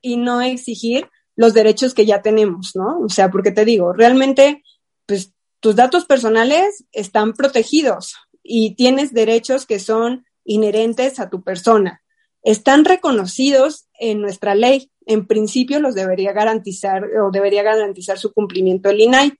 [0.00, 3.00] y no exigir los derechos que ya tenemos, ¿no?
[3.00, 4.62] O sea, porque te digo, realmente,
[5.04, 12.04] pues tus datos personales están protegidos y tienes derechos que son inherentes a tu persona.
[12.44, 14.92] Están reconocidos en nuestra ley.
[15.06, 19.32] En principio los debería garantizar o debería garantizar su cumplimiento el INAI.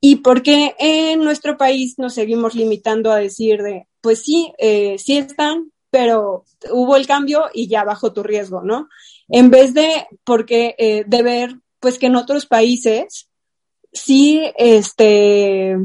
[0.00, 4.96] ¿Y por qué en nuestro país nos seguimos limitando a decir de, pues sí, eh,
[4.98, 8.88] sí están, pero hubo el cambio y ya bajo tu riesgo, ¿no?
[9.28, 13.28] en vez de, porque, eh, de ver, pues que en otros países,
[13.92, 15.76] sí, este,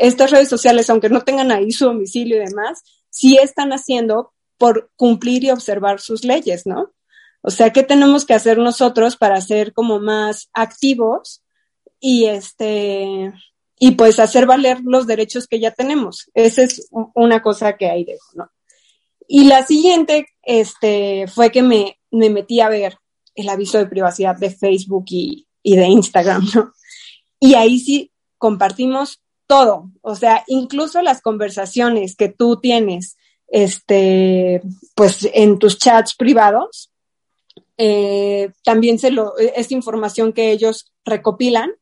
[0.00, 4.90] estas redes sociales, aunque no tengan ahí su domicilio y demás, sí están haciendo por
[4.96, 6.92] cumplir y observar sus leyes, ¿no?
[7.42, 11.42] O sea, ¿qué tenemos que hacer nosotros para ser como más activos
[12.06, 13.32] y este,
[13.78, 16.30] y pues hacer valer los derechos que ya tenemos?
[16.34, 18.50] Esa es una cosa que ahí dejo, ¿no?
[19.26, 22.98] Y la siguiente, este, fue que me, me metí a ver
[23.34, 26.74] el aviso de privacidad de Facebook y, y de Instagram, ¿no?
[27.40, 33.16] Y ahí sí compartimos todo, o sea, incluso las conversaciones que tú tienes,
[33.48, 34.60] este,
[34.94, 36.92] pues en tus chats privados,
[37.78, 41.72] eh, también se lo, es información que ellos recopilan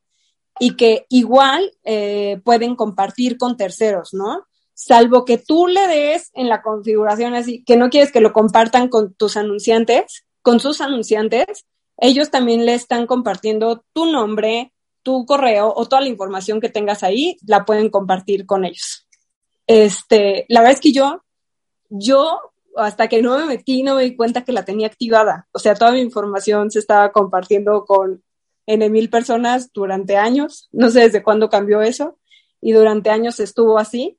[0.65, 4.47] y que igual eh, pueden compartir con terceros, ¿no?
[4.75, 8.87] Salvo que tú le des en la configuración así, que no quieres que lo compartan
[8.87, 14.73] con tus anunciantes, con sus anunciantes, ellos también le están compartiendo tu nombre,
[15.03, 19.09] tu correo o toda la información que tengas ahí, la pueden compartir con ellos.
[19.67, 21.25] Este, la verdad es que yo,
[21.89, 22.39] yo,
[22.77, 25.49] hasta que no me metí, no me di cuenta que la tenía activada.
[25.51, 28.23] O sea, toda mi información se estaba compartiendo con
[28.73, 30.69] N mil personas durante años.
[30.73, 32.19] No sé desde cuándo cambió eso.
[32.61, 34.19] Y durante años estuvo así.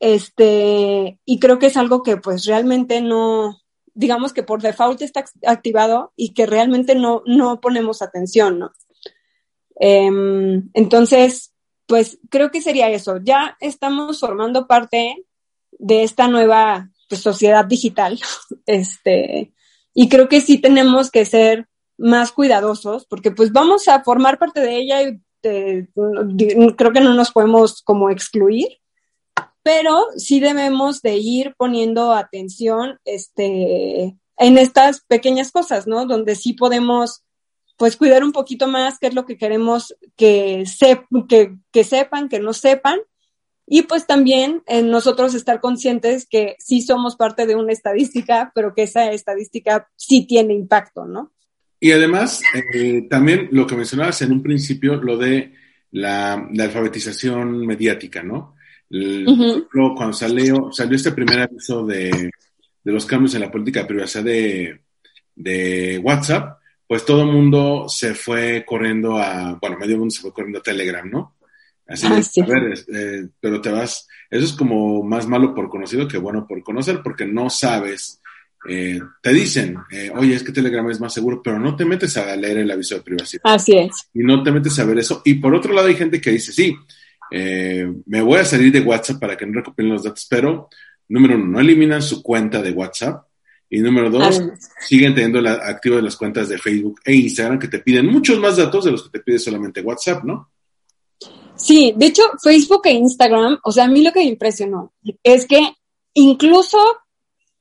[0.00, 3.58] Este, y creo que es algo que pues realmente no,
[3.94, 8.72] digamos que por default está activado y que realmente no, no ponemos atención, ¿no?
[9.76, 11.54] Em, entonces,
[11.86, 13.18] pues creo que sería eso.
[13.22, 15.24] Ya estamos formando parte
[15.70, 18.20] de esta nueva pues, sociedad digital,
[18.66, 19.52] este,
[19.94, 24.60] y creo que sí tenemos que ser más cuidadosos porque pues vamos a formar parte
[24.60, 28.78] de ella y creo que no nos podemos como excluir,
[29.62, 36.06] pero sí debemos de ir poniendo atención este, en estas pequeñas cosas, ¿no?
[36.06, 37.22] Donde sí podemos
[37.76, 40.64] pues cuidar un poquito más qué es lo que queremos que,
[41.28, 43.00] que, que sepan, que no sepan,
[43.66, 48.74] y pues también en nosotros estar conscientes que sí somos parte de una estadística, pero
[48.74, 51.32] que esa estadística sí tiene impacto, ¿no?
[51.84, 52.40] Y además,
[52.72, 55.52] eh, también lo que mencionabas en un principio, lo de
[55.90, 58.54] la, la alfabetización mediática, ¿no?
[59.94, 62.30] cuando salió, salió este primer aviso de,
[62.82, 64.80] de, los cambios en la política de privacidad de,
[65.34, 70.32] de WhatsApp, pues todo el mundo se fue corriendo a, bueno, medio mundo se fue
[70.32, 71.36] corriendo a Telegram, ¿no?
[71.86, 76.08] Así ah, a ver, eh, pero te vas, eso es como más malo por conocido
[76.08, 78.22] que bueno por conocer, porque no sabes,
[78.66, 82.16] eh, te dicen, eh, oye, es que Telegram es más seguro, pero no te metes
[82.16, 83.42] a leer el aviso de privacidad.
[83.44, 84.08] Así es.
[84.14, 85.20] Y no te metes a ver eso.
[85.24, 86.74] Y por otro lado hay gente que dice, sí,
[87.30, 90.68] eh, me voy a salir de WhatsApp para que no recopilen los datos, pero
[91.08, 93.26] número uno, no eliminan su cuenta de WhatsApp.
[93.68, 94.40] Y número dos,
[94.86, 98.38] siguen teniendo la, activo de las cuentas de Facebook e Instagram que te piden muchos
[98.38, 100.50] más datos de los que te pide solamente WhatsApp, ¿no?
[101.56, 105.46] Sí, de hecho, Facebook e Instagram, o sea, a mí lo que me impresionó es
[105.46, 105.60] que
[106.12, 106.78] incluso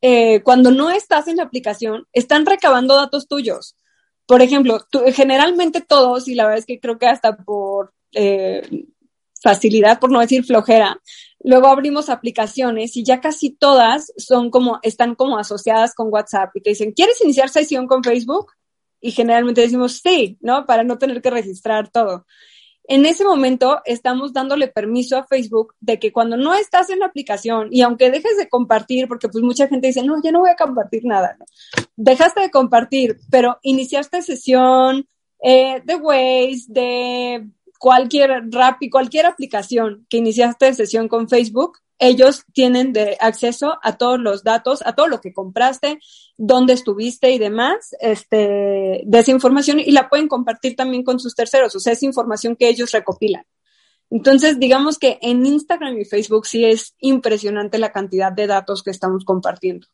[0.06, 3.78] eh, cuando no estás en la aplicación, están recabando datos tuyos.
[4.26, 8.86] Por ejemplo, generalmente todos, y la verdad es que creo que hasta por eh,
[9.42, 11.00] facilidad, por no decir flojera.
[11.42, 16.60] Luego abrimos aplicaciones y ya casi todas son como, están como asociadas con WhatsApp y
[16.60, 18.52] te dicen, ¿quieres iniciar sesión con Facebook?
[19.00, 20.66] Y generalmente decimos sí, ¿no?
[20.66, 22.26] Para no tener que registrar todo.
[22.86, 27.06] En ese momento estamos dándole permiso a Facebook de que cuando no estás en la
[27.06, 30.50] aplicación y aunque dejes de compartir, porque pues mucha gente dice, no, ya no voy
[30.50, 31.38] a compartir nada,
[31.96, 35.08] dejaste de compartir, pero iniciaste sesión
[35.42, 37.48] eh, de Waze, de
[37.80, 44.20] cualquier Rappi, cualquier aplicación que iniciaste sesión con Facebook, ellos tienen de acceso a todos
[44.20, 46.00] los datos, a todo lo que compraste,
[46.38, 51.36] dónde estuviste y demás, este, de esa información y la pueden compartir también con sus
[51.36, 53.46] terceros, o sea, es información que ellos recopilan.
[54.10, 58.92] Entonces, digamos que en Instagram y Facebook sí es impresionante la cantidad de datos que
[58.92, 59.88] estamos compartiendo.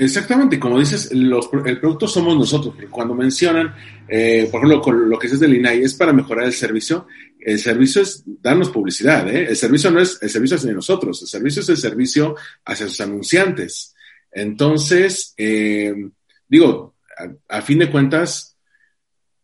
[0.00, 2.72] Exactamente, como dices, los, el producto somos nosotros.
[2.88, 3.74] Cuando mencionan,
[4.06, 7.08] eh, por ejemplo, con lo que es del INAI, es para mejorar el servicio.
[7.40, 9.46] El servicio es darnos publicidad, ¿eh?
[9.48, 13.00] El servicio no es el servicio hacia nosotros, el servicio es el servicio hacia sus
[13.00, 13.96] anunciantes.
[14.30, 15.92] Entonces, eh,
[16.46, 16.94] digo,
[17.48, 18.56] a, fin de cuentas,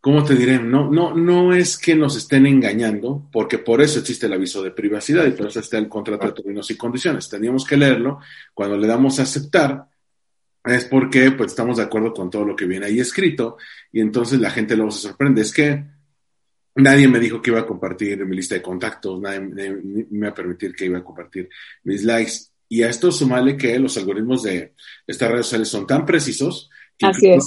[0.01, 0.61] ¿cómo te diré?
[0.61, 4.71] No, no, no es que nos estén engañando, porque por eso existe el aviso de
[4.71, 7.29] privacidad y por eso está el contrato de términos y condiciones.
[7.29, 8.21] Teníamos que leerlo.
[8.53, 9.89] Cuando le damos a aceptar,
[10.65, 13.59] es porque pues estamos de acuerdo con todo lo que viene ahí escrito
[13.93, 15.43] y entonces la gente luego se sorprende.
[15.43, 15.85] Es que
[16.77, 20.35] nadie me dijo que iba a compartir mi lista de contactos, nadie, me iba a
[20.35, 21.49] permitir que iba a compartir
[21.85, 22.33] mis likes.
[22.69, 24.75] Y a esto sumale que los algoritmos de
[25.07, 26.71] estas redes sociales son tan precisos
[27.03, 27.45] Así es.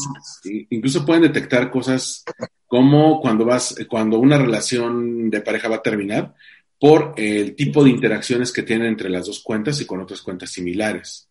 [0.70, 2.24] Incluso pueden detectar cosas
[2.66, 6.36] como cuando vas, cuando una relación de pareja va a terminar
[6.80, 10.52] por el tipo de interacciones que tienen entre las dos cuentas y con otras cuentas
[10.52, 11.30] similares.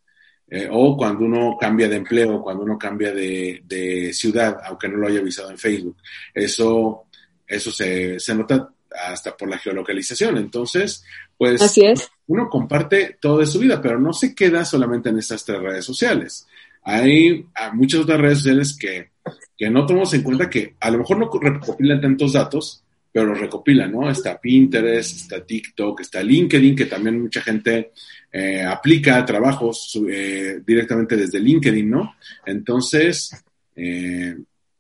[0.49, 4.99] Eh, o cuando uno cambia de empleo, cuando uno cambia de, de, ciudad, aunque no
[4.99, 5.97] lo haya avisado en Facebook.
[6.33, 7.07] Eso,
[7.47, 8.71] eso se, se nota
[9.05, 10.37] hasta por la geolocalización.
[10.39, 11.05] Entonces,
[11.37, 12.09] pues Así es.
[12.27, 15.85] uno comparte todo de su vida, pero no se queda solamente en estas tres redes
[15.85, 16.47] sociales.
[16.83, 19.11] Hay, muchas otras redes sociales que,
[19.57, 22.85] que no tomamos en cuenta que a lo mejor no recopilan tantos datos,
[23.17, 24.11] pero los recopilan, ¿no?
[24.11, 27.93] Está Pinterest, está TikTok, está LinkedIn, que también mucha gente
[28.31, 32.17] eh, aplica trabajos eh, directamente desde LinkedIn, ¿no?
[32.45, 33.35] Entonces,
[33.75, 34.37] eh,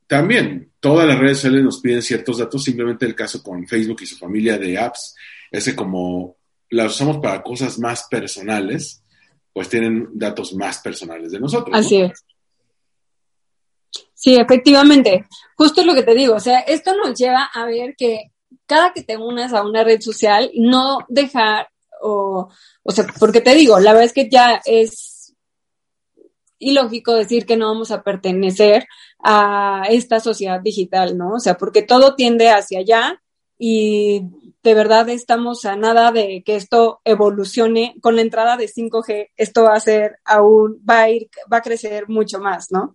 [0.06, 4.06] también todas las redes sociales nos piden ciertos datos, simplemente el caso con Facebook y
[4.06, 5.14] su familia de apps,
[5.50, 6.36] ese como
[6.68, 9.02] las usamos para cosas más personales,
[9.50, 11.74] pues tienen datos más personales de nosotros.
[11.74, 12.22] Así es.
[14.26, 15.24] Sí, efectivamente.
[15.56, 18.32] Justo lo que te digo, o sea, esto nos lleva a ver que
[18.66, 21.68] cada que te unas a una red social, no dejar,
[22.02, 22.48] o,
[22.82, 25.32] o sea, porque te digo, la verdad es que ya es
[26.58, 28.88] ilógico decir que no vamos a pertenecer
[29.22, 31.34] a esta sociedad digital, ¿no?
[31.34, 33.22] O sea, porque todo tiende hacia allá
[33.60, 34.22] y
[34.66, 37.94] de verdad estamos a nada de que esto evolucione.
[38.00, 41.62] Con la entrada de 5G, esto va a ser aún, va a ir, va a
[41.62, 42.92] crecer mucho más, ¿no?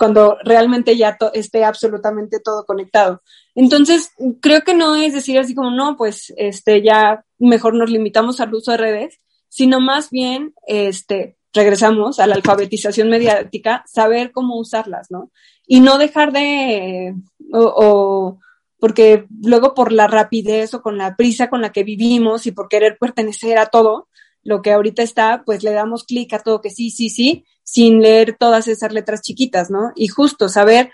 [0.00, 3.22] Cuando realmente ya esté absolutamente todo conectado.
[3.54, 8.40] Entonces, creo que no es decir así como, no, pues, este, ya mejor nos limitamos
[8.40, 14.58] al uso de redes, sino más bien, este, regresamos a la alfabetización mediática, saber cómo
[14.58, 15.30] usarlas, ¿no?
[15.68, 17.14] Y no dejar de,
[17.52, 18.40] o,
[18.82, 22.68] porque luego por la rapidez o con la prisa con la que vivimos y por
[22.68, 24.08] querer pertenecer a todo,
[24.42, 28.02] lo que ahorita está, pues le damos clic a todo que sí, sí, sí, sin
[28.02, 29.92] leer todas esas letras chiquitas, ¿no?
[29.94, 30.90] Y justo saber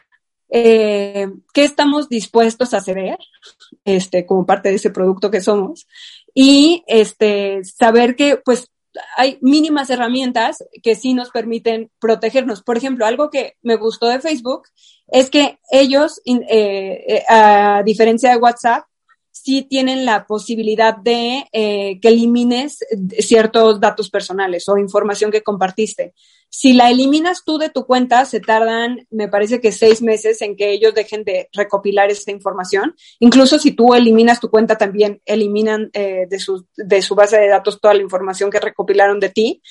[0.50, 3.16] eh, qué estamos dispuestos a ceder,
[3.86, 5.88] este, como parte de ese producto que somos,
[6.34, 8.70] y este, saber que, pues,
[9.16, 12.62] hay mínimas herramientas que sí nos permiten protegernos.
[12.62, 14.62] Por ejemplo, algo que me gustó de Facebook
[15.08, 18.84] es que ellos, eh, eh, a diferencia de WhatsApp,
[19.42, 22.84] sí tienen la posibilidad de eh, que elimines
[23.18, 26.14] ciertos datos personales o información que compartiste.
[26.50, 30.56] Si la eliminas tú de tu cuenta, se tardan, me parece que seis meses en
[30.56, 32.94] que ellos dejen de recopilar esta información.
[33.20, 37.48] Incluso si tú eliminas tu cuenta, también eliminan eh, de, su, de su base de
[37.48, 39.62] datos toda la información que recopilaron de ti.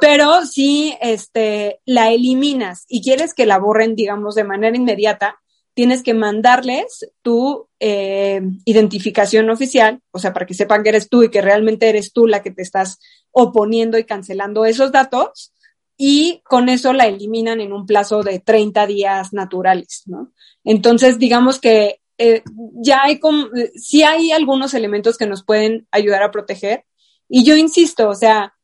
[0.00, 5.38] Pero si este, la eliminas y quieres que la borren, digamos, de manera inmediata,
[5.76, 11.22] tienes que mandarles tu eh, identificación oficial, o sea, para que sepan que eres tú
[11.22, 12.98] y que realmente eres tú la que te estás
[13.30, 15.52] oponiendo y cancelando esos datos,
[15.98, 20.32] y con eso la eliminan en un plazo de 30 días naturales, ¿no?
[20.64, 22.42] Entonces, digamos que eh,
[22.82, 26.86] ya hay como, sí hay algunos elementos que nos pueden ayudar a proteger,
[27.28, 28.55] y yo insisto, o sea,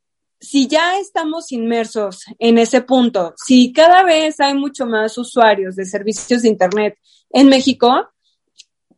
[0.43, 5.87] si ya estamos inmersos en ese punto, si cada vez hay mucho más usuarios de
[5.87, 6.99] servicios de Internet
[7.31, 8.09] en México,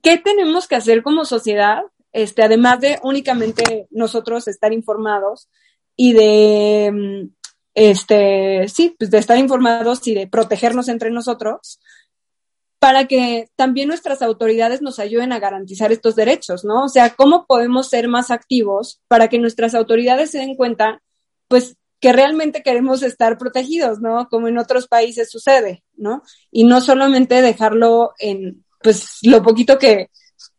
[0.03, 1.83] ¿qué tenemos que hacer como sociedad?
[2.13, 5.51] Este, además de únicamente nosotros estar informados
[5.97, 7.35] y de, mm,
[7.75, 11.79] este, sí, pues de estar informados y de protegernos entre nosotros,
[12.79, 16.85] para que también nuestras autoridades nos ayuden a garantizar estos derechos, ¿no?
[16.85, 21.03] O sea, ¿cómo podemos ser más activos para que nuestras autoridades se den cuenta
[21.49, 24.29] pues que realmente queremos estar protegidos, ¿no?
[24.29, 26.23] Como en otros países sucede, ¿no?
[26.51, 30.11] Y no solamente dejarlo en, pues, lo poquito que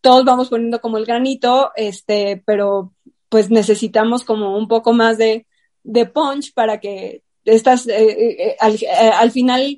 [0.02, 2.94] todos vamos poniendo como el granito, este, pero
[3.30, 5.46] pues necesitamos como un poco más de,
[5.84, 8.78] de punch para que estas, eh, eh, eh, al,
[9.14, 9.78] al, final,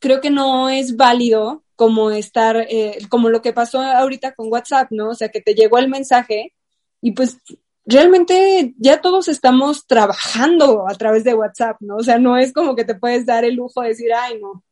[0.00, 2.66] creo que no es válido como estar,
[3.08, 5.10] como lo que pasó ahorita con WhatsApp, ¿no?
[5.10, 6.52] O sea, que te llegó el mensaje
[7.00, 7.38] y pues
[7.88, 11.96] realmente ya todos estamos trabajando a través de WhatsApp, ¿no?
[11.96, 14.62] O sea, no es como que te puedes dar el lujo de decir, ay, no,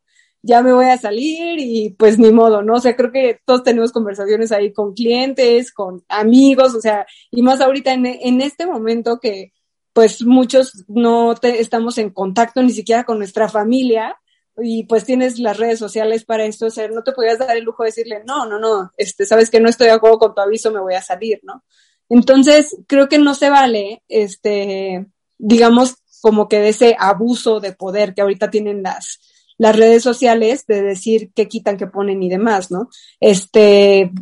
[0.42, 2.74] ya me voy a salir y pues ni modo, ¿no?
[2.74, 7.42] O sea, creo que todos tenemos conversaciones ahí con clientes, con amigos, o sea, y
[7.42, 9.52] más ahorita en, este momento que
[9.94, 14.16] pues muchos no te, estamos en contacto ni siquiera con nuestra familia
[14.58, 17.64] y pues tienes las redes sociales para esto, o sea, no te podías dar el
[17.64, 20.40] lujo de decirle, no, no, no, este, sabes que no estoy de acuerdo con tu
[20.42, 21.64] aviso, me voy a salir, ¿no?
[22.08, 25.06] Entonces, creo que no se vale, este,
[25.38, 29.20] digamos, como que de ese abuso de poder que ahorita tienen las,
[29.58, 32.88] las redes sociales de decir qué quitan, qué ponen y demás, ¿no?
[33.20, 34.12] Este,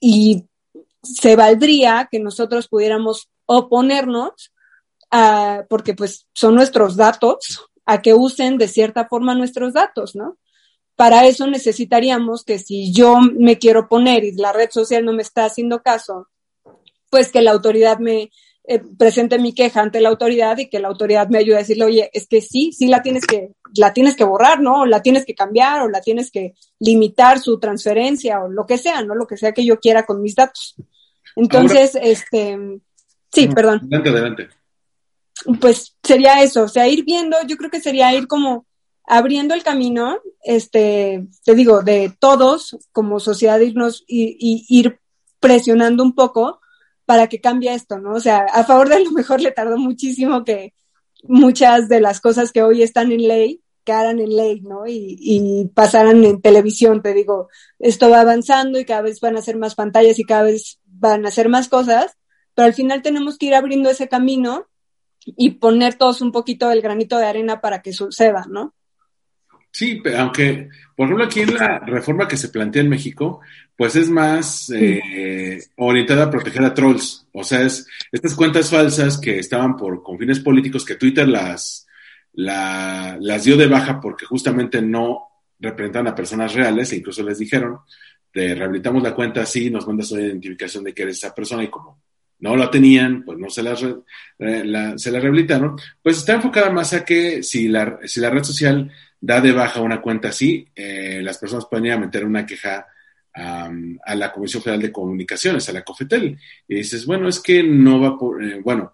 [0.00, 0.44] y
[1.02, 4.52] se valdría que nosotros pudiéramos oponernos
[5.10, 10.38] a, porque pues son nuestros datos a que usen de cierta forma nuestros datos, ¿no?
[10.96, 15.22] Para eso necesitaríamos que si yo me quiero poner y la red social no me
[15.22, 16.28] está haciendo caso,
[17.14, 18.32] pues que la autoridad me
[18.66, 21.84] eh, presente mi queja ante la autoridad y que la autoridad me ayude a decirle,
[21.84, 24.80] oye, es que sí, sí la tienes que, la tienes que borrar, ¿no?
[24.80, 28.78] O la tienes que cambiar o la tienes que limitar su transferencia o lo que
[28.78, 29.14] sea, ¿no?
[29.14, 30.74] Lo que sea que yo quiera con mis datos.
[31.36, 32.58] Entonces, este,
[33.32, 33.82] sí, perdón.
[33.84, 34.48] Adelante, adelante.
[35.60, 38.66] Pues sería eso, o sea, ir viendo, yo creo que sería ir como
[39.06, 44.98] abriendo el camino, este, te digo, de todos como sociedad irnos y, y ir
[45.38, 46.60] presionando un poco
[47.06, 48.14] para que cambie esto, ¿no?
[48.14, 50.74] O sea, a favor de lo mejor le tardó muchísimo que
[51.24, 54.86] muchas de las cosas que hoy están en ley quedaran en ley, ¿no?
[54.86, 57.48] Y, pasaran en televisión, te digo,
[57.78, 61.26] esto va avanzando y cada vez van a ser más pantallas y cada vez van
[61.26, 62.16] a ser más cosas,
[62.54, 64.66] pero al final tenemos que ir abriendo ese camino
[65.24, 68.74] y poner todos un poquito del granito de arena para que suceda, ¿no?
[69.74, 73.40] Sí, aunque, por ejemplo, aquí en la reforma que se plantea en México,
[73.76, 77.26] pues es más eh, orientada a proteger a trolls.
[77.32, 81.88] O sea, es estas cuentas falsas que estaban por con fines políticos que Twitter las,
[82.34, 85.24] las dio de baja porque justamente no
[85.58, 87.78] representan a personas reales e incluso les dijeron,
[88.30, 91.68] te rehabilitamos la cuenta así, nos mandas una identificación de que eres esa persona y
[91.68, 92.00] como
[92.38, 97.04] no la tenían, pues no se la, se la rehabilitaron, pues está enfocada más a
[97.04, 98.92] que si la, si la red social
[99.24, 102.86] da de baja una cuenta así, eh, las personas pueden ir a meter una queja
[103.36, 107.98] a la Comisión Federal de Comunicaciones, a la COFETEL, y dices, bueno, es que no
[107.98, 108.92] va por, eh, bueno,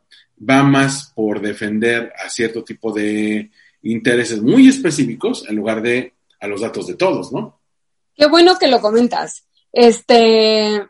[0.49, 3.51] va más por defender a cierto tipo de
[3.83, 7.61] intereses muy específicos en lugar de a los datos de todos, ¿no?
[8.15, 9.45] Qué bueno que lo comentas.
[9.73, 10.87] Este,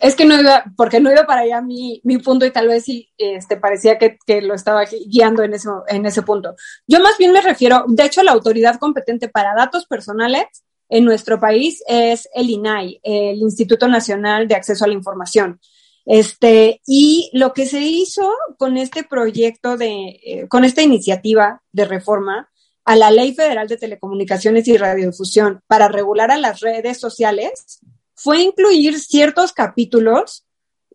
[0.00, 2.84] es que no iba, porque no iba para allá mi, mi punto y tal vez
[2.84, 6.54] sí, este, parecía que, que, lo estaba guiando en ese, en ese punto.
[6.86, 10.46] Yo más bien me refiero, de hecho, la autoridad competente para datos personales
[10.88, 15.60] en nuestro país es el INAI, el Instituto Nacional de Acceso a la Información.
[16.06, 21.84] Este, y lo que se hizo con este proyecto de, eh, con esta iniciativa de
[21.84, 22.48] reforma
[22.86, 27.80] a la Ley Federal de Telecomunicaciones y Radiodifusión para regular a las redes sociales
[28.18, 30.44] fue incluir ciertos capítulos,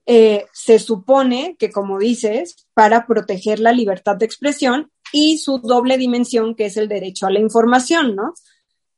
[0.06, 5.98] eh, se supone que, como dices, para proteger la libertad de expresión y su doble
[5.98, 8.34] dimensión, que es el derecho a la información, ¿no?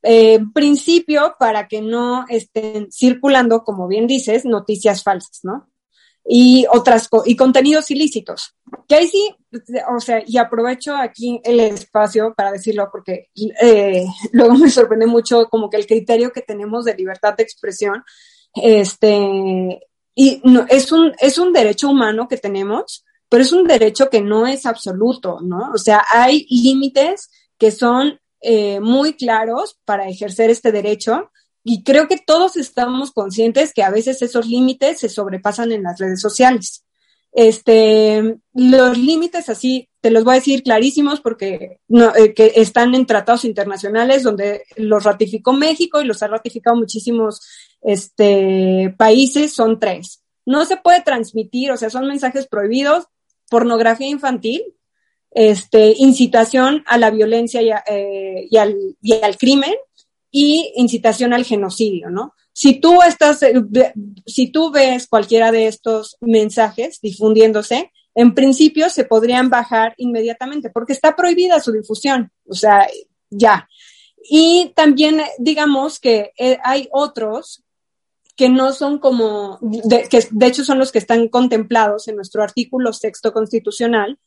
[0.08, 5.68] eh, principio para que no estén circulando, como bien dices, noticias falsas, ¿no?
[6.28, 8.54] Y otras y contenidos ilícitos.
[8.88, 9.34] Que ahí sí,
[9.94, 13.28] o sea, y aprovecho aquí el espacio para decirlo porque
[13.62, 18.02] eh, luego me sorprende mucho como que el criterio que tenemos de libertad de expresión,
[18.54, 19.80] este,
[20.14, 24.22] y no, es un, es un derecho humano que tenemos, pero es un derecho que
[24.22, 25.70] no es absoluto, ¿no?
[25.74, 31.30] O sea, hay límites que son eh, muy claros para ejercer este derecho
[31.68, 35.98] y creo que todos estamos conscientes que a veces esos límites se sobrepasan en las
[35.98, 36.84] redes sociales.
[37.32, 42.94] Este, los límites así, te los voy a decir clarísimos porque no, eh, que están
[42.94, 47.42] en tratados internacionales donde los ratificó México y los ha ratificado muchísimos
[47.82, 50.22] este, países, son tres.
[50.44, 53.06] No se puede transmitir, o sea, son mensajes prohibidos,
[53.50, 54.62] pornografía infantil,
[55.32, 59.74] este, incitación a la violencia y, eh, y, al, y, al, crimen
[60.38, 62.34] y incitación al genocidio, ¿no?
[62.52, 63.54] Si tú estás, eh,
[64.26, 70.92] si tú ves cualquiera de estos mensajes difundiéndose, en principio se podrían bajar inmediatamente porque
[70.92, 72.86] está prohibida su difusión, o sea,
[73.30, 73.66] ya.
[74.28, 77.64] Y también digamos que eh, hay otros
[78.36, 82.42] que no son como, de, que de hecho son los que están contemplados en nuestro
[82.42, 84.18] artículo sexto constitucional,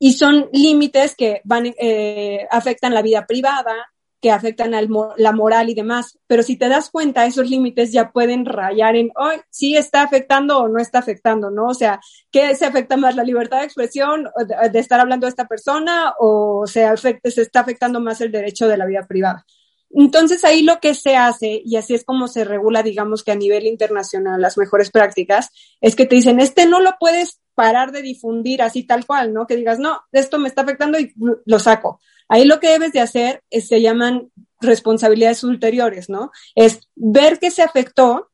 [0.00, 3.91] y son límites que van, eh, afectan la vida privada,
[4.22, 6.18] que afectan al, la moral y demás.
[6.28, 10.02] Pero si te das cuenta, esos límites ya pueden rayar en, hoy oh, sí está
[10.02, 11.66] afectando o no está afectando, ¿no?
[11.66, 12.00] O sea,
[12.30, 14.28] ¿qué se afecta más la libertad de expresión
[14.72, 18.68] de, estar hablando de esta persona o se, afecta, se está afectando más el derecho
[18.68, 19.44] de la vida privada?
[19.90, 23.36] Entonces ahí lo que se hace, y así es como se regula, digamos que a
[23.36, 25.50] nivel internacional, las mejores prácticas,
[25.80, 29.46] es que te dicen, este no lo puedes parar de difundir así tal cual, ¿no?
[29.48, 31.12] Que digas, no, esto me está afectando y
[31.44, 32.00] lo saco.
[32.32, 34.30] Ahí lo que debes de hacer es, se llaman
[34.60, 36.30] responsabilidades ulteriores, ¿no?
[36.54, 38.30] Es ver que se afectó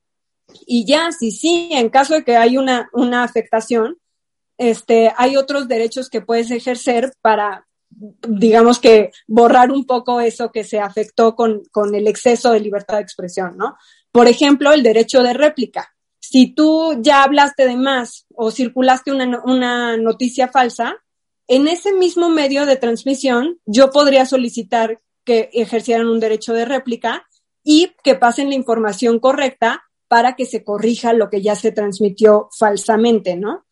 [0.67, 3.97] y ya, si sí, en caso de que hay una, una afectación,
[4.57, 10.63] este, hay otros derechos que puedes ejercer para, digamos que borrar un poco eso que
[10.63, 13.77] se afectó con, con el exceso de libertad de expresión, ¿no?
[14.13, 15.93] Por ejemplo, el derecho de réplica
[16.31, 20.97] si tú ya hablaste de más o circulaste una, una noticia falsa,
[21.49, 27.27] en ese mismo medio de transmisión, yo podría solicitar que ejercieran un derecho de réplica
[27.65, 32.49] y que pasen la información correcta para que se corrija lo que ya se transmitió
[32.57, 33.67] falsamente, ¿no?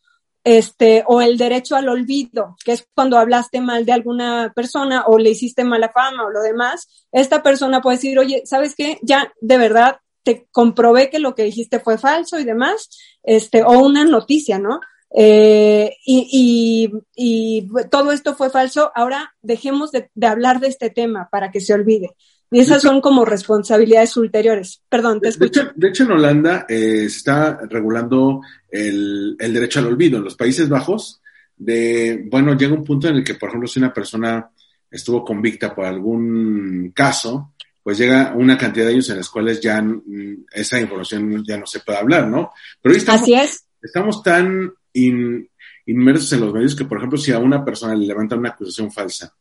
[0.44, 5.18] Este, o el derecho al olvido, que es cuando hablaste mal de alguna persona o
[5.18, 8.98] le hiciste mala fama o lo demás, esta persona puede decir, oye, ¿sabes qué?
[9.02, 12.88] Ya de verdad te comprobé que lo que dijiste fue falso y demás,
[13.22, 14.80] este, o una noticia, ¿no?
[15.14, 21.50] Eh, y, y, todo esto fue falso, ahora dejemos de, hablar de este tema para
[21.50, 22.14] que se olvide.
[22.50, 24.82] Y esas son como responsabilidades ulteriores.
[24.88, 25.72] Perdón, te escucho.
[25.74, 28.40] De hecho, en Holanda eh, se está regulando
[28.70, 30.18] el, el, derecho al olvido.
[30.18, 31.20] En los Países Bajos,
[31.56, 34.48] de, bueno, llega un punto en el que, por ejemplo, si una persona
[34.90, 37.52] estuvo convicta por algún caso,
[37.82, 39.84] pues llega una cantidad de años en los cuales ya
[40.52, 42.50] esa información ya no se puede hablar, ¿no?
[42.82, 43.64] Pero estamos, Así es.
[43.80, 44.72] estamos tan
[45.86, 48.90] inmersos en los medios que, por ejemplo, si a una persona le levantan una acusación
[48.90, 49.34] falsa,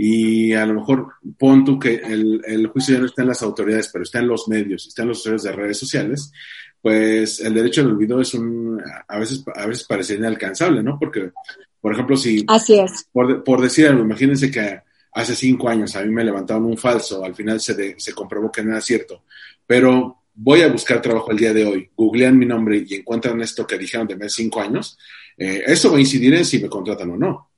[0.00, 3.42] y a lo mejor pon tú que el, el, juicio ya no está en las
[3.42, 6.32] autoridades, pero está en los medios, está en los usuarios de redes sociales,
[6.80, 10.98] pues el derecho al olvido es un, a veces, a veces parece inalcanzable, ¿no?
[11.00, 11.32] Porque,
[11.80, 12.44] por ejemplo, si...
[12.46, 13.08] Así es.
[13.10, 14.80] Por, por decir algo, imagínense que
[15.12, 18.62] hace cinco años a mí me levantaron un falso, al final se, se comprobó que
[18.62, 19.24] no era cierto,
[19.66, 23.66] pero voy a buscar trabajo el día de hoy, googlean mi nombre y encuentran esto
[23.66, 24.96] que dijeron de hace cinco años,
[25.36, 27.50] eh, eso va a incidir en si me contratan o no.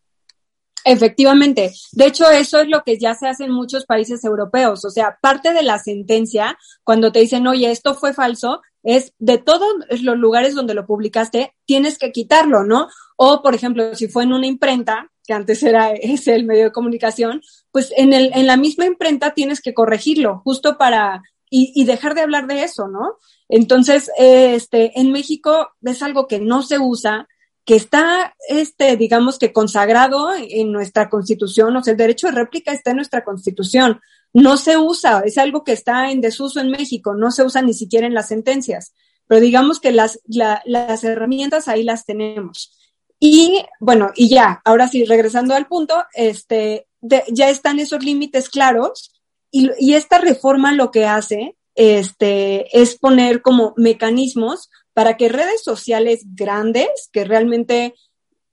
[0.83, 1.72] Efectivamente.
[1.93, 4.83] De hecho, eso es lo que ya se hace en muchos países europeos.
[4.87, 9.37] O sea, parte de la sentencia, cuando te dicen, oye, esto fue falso, es de
[9.37, 9.68] todos
[10.01, 12.89] los lugares donde lo publicaste, tienes que quitarlo, ¿no?
[13.16, 16.72] O, por ejemplo, si fue en una imprenta, que antes era ese el medio de
[16.72, 21.20] comunicación, pues en, el, en la misma imprenta tienes que corregirlo, justo para,
[21.51, 23.16] y, dejar de hablar de eso, ¿no?
[23.48, 27.28] Entonces, este, en México es algo que no se usa,
[27.64, 32.72] que está, este, digamos que consagrado en nuestra constitución, o sea, el derecho de réplica
[32.72, 34.01] está en nuestra constitución.
[34.32, 37.74] No se usa, es algo que está en desuso en México, no se usa ni
[37.74, 38.94] siquiera en las sentencias,
[39.26, 42.76] pero digamos que las, las herramientas ahí las tenemos.
[43.18, 49.20] Y bueno, y ya, ahora sí, regresando al punto, este, ya están esos límites claros
[49.51, 55.62] y, y esta reforma lo que hace este, es poner como mecanismos para que redes
[55.62, 57.94] sociales grandes, que realmente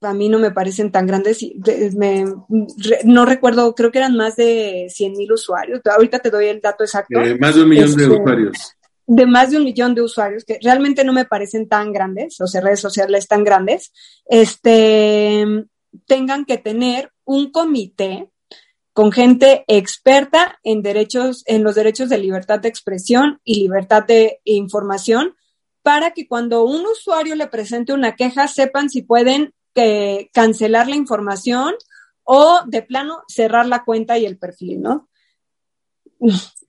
[0.00, 1.44] a mí no me parecen tan grandes,
[1.96, 2.24] me,
[3.04, 6.84] no recuerdo, creo que eran más de 100 mil usuarios, ahorita te doy el dato
[6.84, 7.20] exacto.
[7.20, 8.74] Eh, más de un millón de este, usuarios.
[9.06, 12.46] De más de un millón de usuarios, que realmente no me parecen tan grandes, o
[12.46, 13.92] sea, redes sociales tan grandes,
[14.26, 15.44] este,
[16.06, 18.30] tengan que tener un comité
[18.98, 24.40] con gente experta en derechos, en los derechos de libertad de expresión y libertad de
[24.42, 25.36] información,
[25.84, 30.96] para que cuando un usuario le presente una queja sepan si pueden eh, cancelar la
[30.96, 31.76] información
[32.24, 35.08] o de plano cerrar la cuenta y el perfil, ¿no?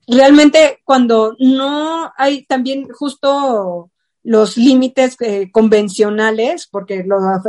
[0.06, 3.90] Realmente cuando no hay también justo
[4.22, 7.04] los límites eh, convencionales, porque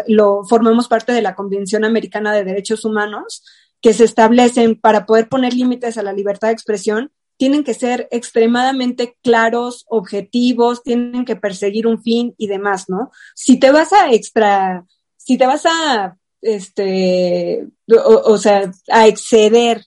[0.07, 3.43] lo, formamos parte de la Convención Americana de Derechos Humanos,
[3.81, 8.07] que se establecen para poder poner límites a la libertad de expresión, tienen que ser
[8.11, 13.09] extremadamente claros, objetivos, tienen que perseguir un fin y demás, ¿no?
[13.33, 14.85] Si te vas a extra,
[15.17, 17.65] si te vas a, este,
[18.05, 19.85] o, sea, a exceder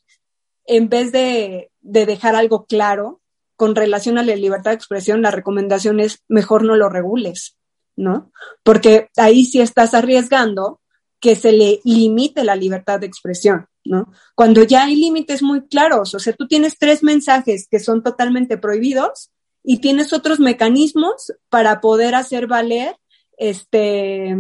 [0.67, 3.21] en vez de, de dejar algo claro
[3.55, 7.57] con relación a la libertad de expresión, la recomendación es mejor no lo regules,
[7.95, 8.33] ¿no?
[8.65, 10.81] Porque ahí sí estás arriesgando
[11.21, 13.69] que se le limite la libertad de expresión.
[13.85, 14.13] ¿No?
[14.35, 18.59] Cuando ya hay límites muy claros, o sea, tú tienes tres mensajes que son totalmente
[18.59, 19.31] prohibidos
[19.63, 22.97] y tienes otros mecanismos para poder hacer valer,
[23.37, 24.37] este,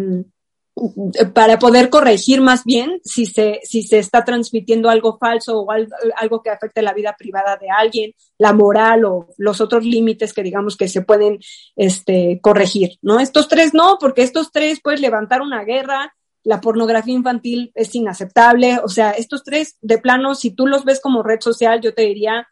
[1.32, 6.42] para poder corregir más bien si se, si se está transmitiendo algo falso o algo,
[6.42, 10.76] que afecte la vida privada de alguien, la moral o los otros límites que digamos
[10.76, 11.38] que se pueden,
[11.76, 13.20] este, corregir, ¿no?
[13.20, 16.12] Estos tres no, porque estos tres puedes levantar una guerra,
[16.44, 18.78] la pornografía infantil es inaceptable.
[18.84, 22.02] O sea, estos tres, de plano, si tú los ves como red social, yo te
[22.02, 22.48] diría,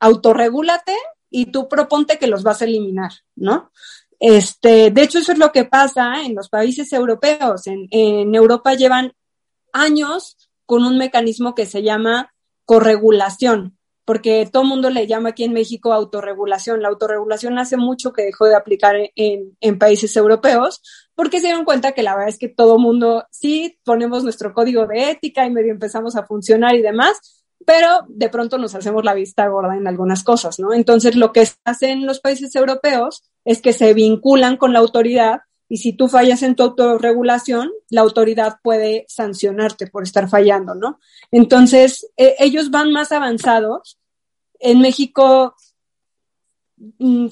[0.00, 0.94] autorregúlate
[1.30, 3.70] y tú proponte que los vas a eliminar, ¿no?
[4.18, 7.66] Este, de hecho, eso es lo que pasa en los países europeos.
[7.66, 9.12] En, Europa llevan
[9.72, 12.32] años con un mecanismo que se llama
[12.64, 16.80] corregulación, porque todo el mundo le llama aquí en México autorregulación.
[16.80, 20.80] La autorregulación hace mucho que dejó de aplicar en países europeos,
[21.16, 24.86] porque se dieron cuenta que la verdad es que todo mundo, sí, ponemos nuestro código
[24.86, 29.14] de ética y medio empezamos a funcionar y demás, pero de pronto nos hacemos la
[29.14, 30.72] vista gorda en algunas cosas, ¿no?
[30.74, 35.78] Entonces, lo que hacen los países europeos es que se vinculan con la autoridad y
[35.78, 41.00] si tú fallas en tu autorregulación, la autoridad puede sancionarte por estar fallando, ¿no?
[41.32, 43.98] Entonces, eh, ellos van más avanzados.
[44.60, 45.54] En México,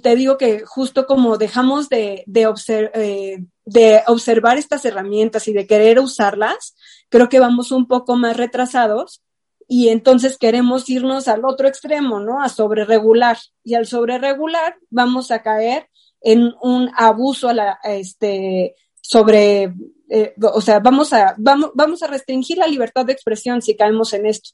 [0.02, 2.52] te digo que justo como dejamos de, de,
[2.94, 6.74] eh, de observar estas herramientas y de querer usarlas,
[7.08, 9.22] creo que vamos un poco más retrasados
[9.68, 12.42] y entonces queremos irnos al otro extremo, ¿no?
[12.42, 13.38] A sobreregular.
[13.62, 15.88] Y al sobreregular vamos a caer
[16.20, 19.74] en un abuso a la, este, sobre,
[20.08, 24.12] eh, o sea, vamos a, vamos, vamos a restringir la libertad de expresión si caemos
[24.14, 24.50] en esto.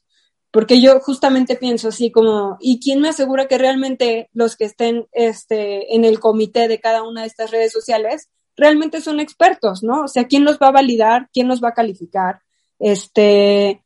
[0.51, 5.07] Porque yo justamente pienso así como, ¿y quién me asegura que realmente los que estén
[5.13, 10.03] este, en el comité de cada una de estas redes sociales realmente son expertos, ¿no?
[10.03, 11.29] O sea, ¿quién los va a validar?
[11.33, 12.41] ¿Quién los va a calificar?
[12.79, 13.81] Este,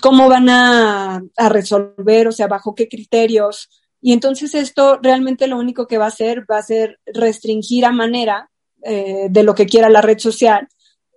[0.00, 2.28] ¿cómo van a, a resolver?
[2.28, 3.68] O sea, ¿bajo qué criterios?
[4.00, 7.92] Y entonces esto realmente lo único que va a hacer va a ser restringir a
[7.92, 8.50] manera
[8.82, 10.68] eh, de lo que quiera la red social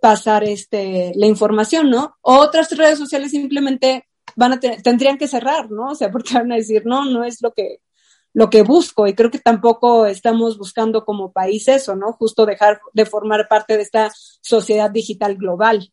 [0.02, 2.16] pasar este, la información, ¿no?
[2.22, 4.09] Otras redes sociales simplemente
[4.40, 5.92] van a tendrían que cerrar, ¿no?
[5.92, 7.82] O sea, porque van a decir, no, no es lo que,
[8.34, 12.14] lo que busco y creo que tampoco estamos buscando como país eso, ¿no?
[12.14, 14.12] Justo dejar de formar parte de esta
[14.42, 15.92] sociedad digital global.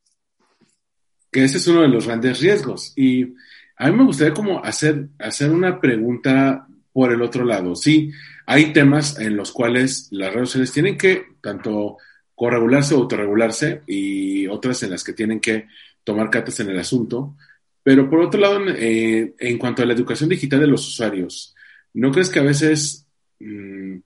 [1.31, 2.93] Que ese es uno de los grandes riesgos.
[2.97, 3.35] Y
[3.77, 7.75] a mí me gustaría como hacer, hacer una pregunta por el otro lado.
[7.75, 8.13] Sí,
[8.47, 11.99] hay temas en los cuales las redes sociales tienen que tanto
[12.35, 15.67] corregularse o autorregularse y otras en las que tienen que
[16.05, 17.35] tomar cartas en el asunto.
[17.87, 21.55] Pero por otro lado, eh, en cuanto a la educación digital de los usuarios,
[21.95, 23.07] ¿no crees que a veces
[23.39, 23.99] mm,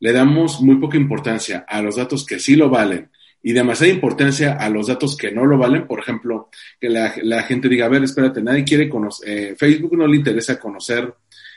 [0.00, 3.10] le damos muy poca importancia a los datos que sí lo valen
[3.42, 5.86] y demasiada importancia a los datos que no lo valen?
[5.86, 6.48] Por ejemplo,
[6.80, 10.58] que la, gente diga, a ver, espérate, nadie quiere conocer, eh, Facebook no le interesa
[10.58, 11.12] conocer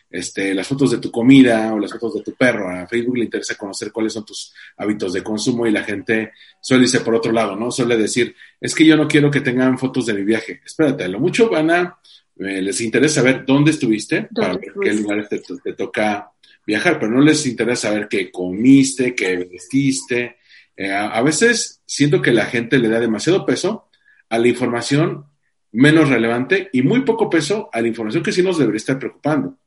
[0.09, 2.69] este, las fotos de tu comida o las fotos de tu perro.
[2.69, 6.83] A Facebook le interesa conocer cuáles son tus hábitos de consumo y la gente suele
[6.83, 7.71] irse por otro lado, ¿no?
[7.71, 10.61] Suele decir, es que yo no quiero que tengan fotos de mi viaje.
[10.65, 11.99] Espérate, a lo mucho van a,
[12.39, 16.31] eh, les interesa saber dónde estuviste para ver qué lugares te, te, toca
[16.65, 20.37] viajar, pero no les interesa saber qué comiste, qué vestiste.
[20.75, 23.89] Eh, a veces siento que la gente le da demasiado peso
[24.29, 25.25] a la información
[25.71, 29.58] menos relevante y muy poco peso a la información que sí nos debería estar preocupando.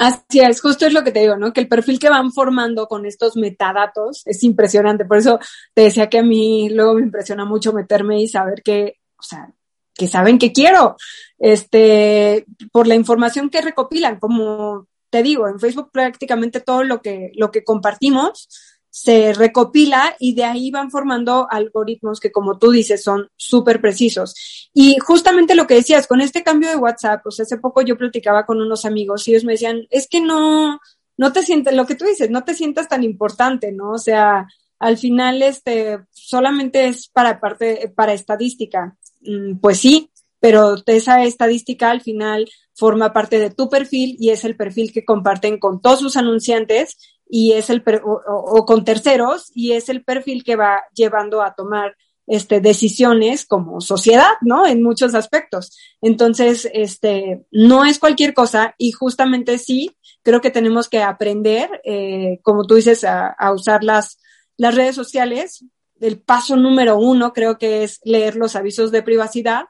[0.00, 1.52] Así es, justo es lo que te digo, ¿no?
[1.52, 5.04] Que el perfil que van formando con estos metadatos es impresionante.
[5.04, 5.38] Por eso
[5.74, 9.52] te decía que a mí luego me impresiona mucho meterme y saber que, o sea,
[9.94, 10.96] que saben que quiero,
[11.38, 14.18] este, por la información que recopilan.
[14.18, 18.48] Como te digo, en Facebook prácticamente todo lo que, lo que compartimos
[18.90, 24.68] se recopila y de ahí van formando algoritmos que, como tú dices, son súper precisos.
[24.74, 28.44] Y justamente lo que decías, con este cambio de WhatsApp, pues hace poco yo platicaba
[28.44, 30.80] con unos amigos y ellos me decían, es que no,
[31.16, 33.92] no te sientes, lo que tú dices, no te sientas tan importante, ¿no?
[33.92, 34.46] O sea,
[34.80, 38.96] al final, este, solamente es para parte, para estadística.
[39.20, 40.10] Mm, pues sí,
[40.40, 45.04] pero esa estadística al final forma parte de tu perfil y es el perfil que
[45.04, 46.96] comparten con todos sus anunciantes
[47.30, 51.96] y es el o, con terceros y es el perfil que va llevando a tomar
[52.26, 54.66] este, decisiones como sociedad, ¿no?
[54.66, 55.76] En muchos aspectos.
[56.00, 62.40] Entonces, este, no es cualquier cosa y justamente sí, creo que tenemos que aprender, eh,
[62.42, 64.18] como tú dices, a, a, usar las,
[64.56, 65.64] las redes sociales.
[66.00, 69.66] El paso número uno creo que es leer los avisos de privacidad.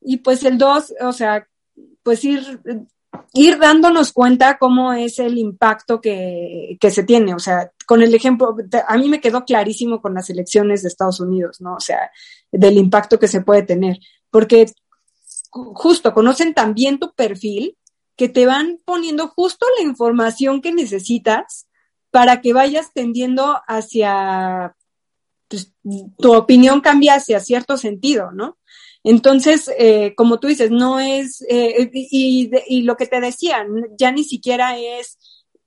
[0.00, 1.48] Y pues el dos, o sea,
[2.02, 2.60] pues ir
[3.32, 7.34] ir dándonos cuenta cómo es el impacto que, que, se tiene.
[7.34, 8.56] O sea, con el ejemplo,
[8.86, 11.74] a mí me quedó clarísimo con las elecciones de Estados Unidos, ¿no?
[11.74, 12.10] O sea,
[12.52, 13.98] del impacto que se puede tener.
[14.30, 14.66] Porque
[15.50, 17.76] justo conocen también tu perfil,
[18.16, 21.68] que te van poniendo justo la información que necesitas
[22.10, 24.74] para que vayas tendiendo hacia,
[25.46, 25.72] pues,
[26.18, 28.57] tu opinión cambia hacia cierto sentido, ¿no?
[29.08, 33.66] Entonces, eh, como tú dices, no es, eh, y, y, lo que te decía,
[33.98, 35.16] ya ni siquiera es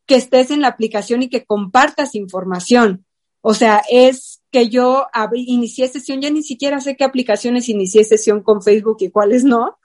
[0.05, 3.03] que estés en la aplicación y que compartas información.
[3.41, 8.43] O sea, es que yo inicié sesión, ya ni siquiera sé qué aplicaciones inicié sesión
[8.43, 9.79] con Facebook y cuáles no.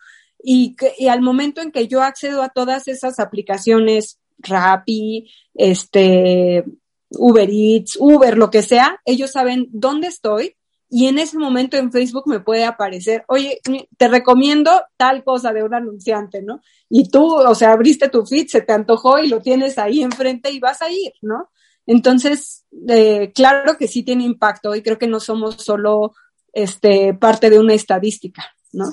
[0.44, 6.62] Y, y al momento en que yo accedo a todas esas aplicaciones, Rappi, este,
[7.08, 10.55] Uber Eats, Uber, lo que sea, ellos saben dónde estoy
[10.96, 13.60] y en ese momento en Facebook me puede aparecer, oye,
[13.98, 16.62] te recomiendo tal cosa de un anunciante, ¿no?
[16.88, 20.50] Y tú, o sea, abriste tu feed, se te antojó y lo tienes ahí enfrente
[20.50, 21.50] y vas a ir, ¿no?
[21.84, 26.14] Entonces, eh, claro que sí tiene impacto y creo que no somos solo
[26.54, 28.86] este, parte de una estadística, ¿no?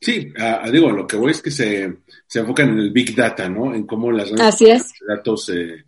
[0.00, 0.32] Sí,
[0.70, 1.96] digo, lo que voy es que se,
[2.28, 3.74] se enfocan en el Big Data, ¿no?
[3.74, 4.92] En cómo las Así es.
[5.08, 5.84] datos eh,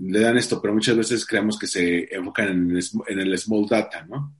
[0.00, 4.06] le dan esto, pero muchas veces creemos que se enfocan en, en el small data,
[4.06, 4.32] ¿no?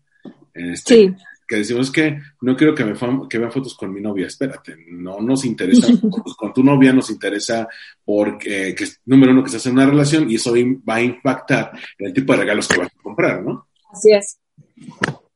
[0.54, 1.14] Este, sí.
[1.46, 2.94] Que decimos que no quiero que, me
[3.28, 7.10] que vean fotos con mi novia, espérate, no nos interesa fotos con tu novia, nos
[7.10, 7.68] interesa
[8.02, 10.54] porque, que, número uno, que estás en una relación y eso
[10.88, 13.66] va a impactar el tipo de regalos que vas a comprar, ¿no?
[13.92, 14.38] Así es.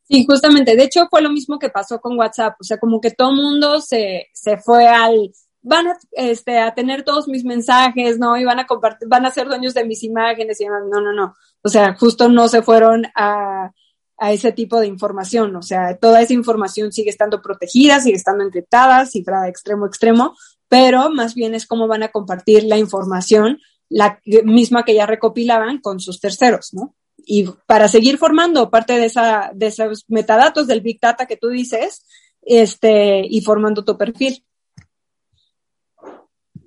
[0.09, 0.75] Sí, justamente.
[0.75, 2.55] De hecho, fue lo mismo que pasó con WhatsApp.
[2.61, 7.03] O sea, como que todo mundo se, se fue al, van a, este, a tener
[7.03, 8.37] todos mis mensajes, ¿no?
[8.39, 10.83] Y van a compartir, van a ser dueños de mis imágenes y demás.
[10.91, 11.35] No, no, no.
[11.62, 13.71] O sea, justo no se fueron a,
[14.19, 15.55] a ese tipo de información.
[15.57, 20.37] O sea, toda esa información sigue estando protegida, sigue estando encriptada, cifrada extremo a extremo,
[20.69, 23.59] pero más bien es cómo van a compartir la información,
[23.89, 26.95] la misma que ya recopilaban con sus terceros, ¿no?
[27.16, 31.49] Y para seguir formando parte de esa, de esos metadatos del Big Data que tú
[31.49, 32.05] dices,
[32.43, 34.45] este, y formando tu perfil.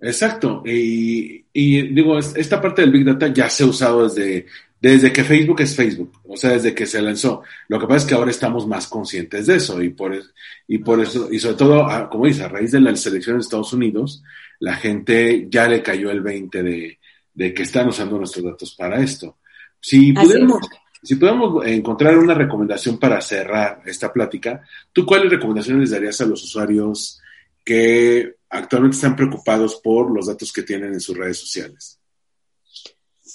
[0.01, 0.63] Exacto.
[0.65, 4.47] Y, digo, esta parte del Big Data ya se ha usado desde,
[4.81, 7.43] desde que Facebook es Facebook, o sea, desde que se lanzó.
[7.67, 10.19] Lo que pasa es que ahora estamos más conscientes de eso y por,
[10.67, 13.73] y por eso, y sobre todo, como dice, a raíz de la selección de Estados
[13.73, 14.23] Unidos,
[14.59, 16.99] la gente ya le cayó el 20 de,
[17.31, 19.37] de que están usando nuestros datos para esto.
[19.79, 20.67] Si podemos,
[21.03, 26.25] si podemos encontrar una recomendación para cerrar esta plática, ¿tú cuáles recomendaciones les darías a
[26.25, 27.21] los usuarios
[27.63, 32.00] que actualmente están preocupados por los datos que tienen en sus redes sociales?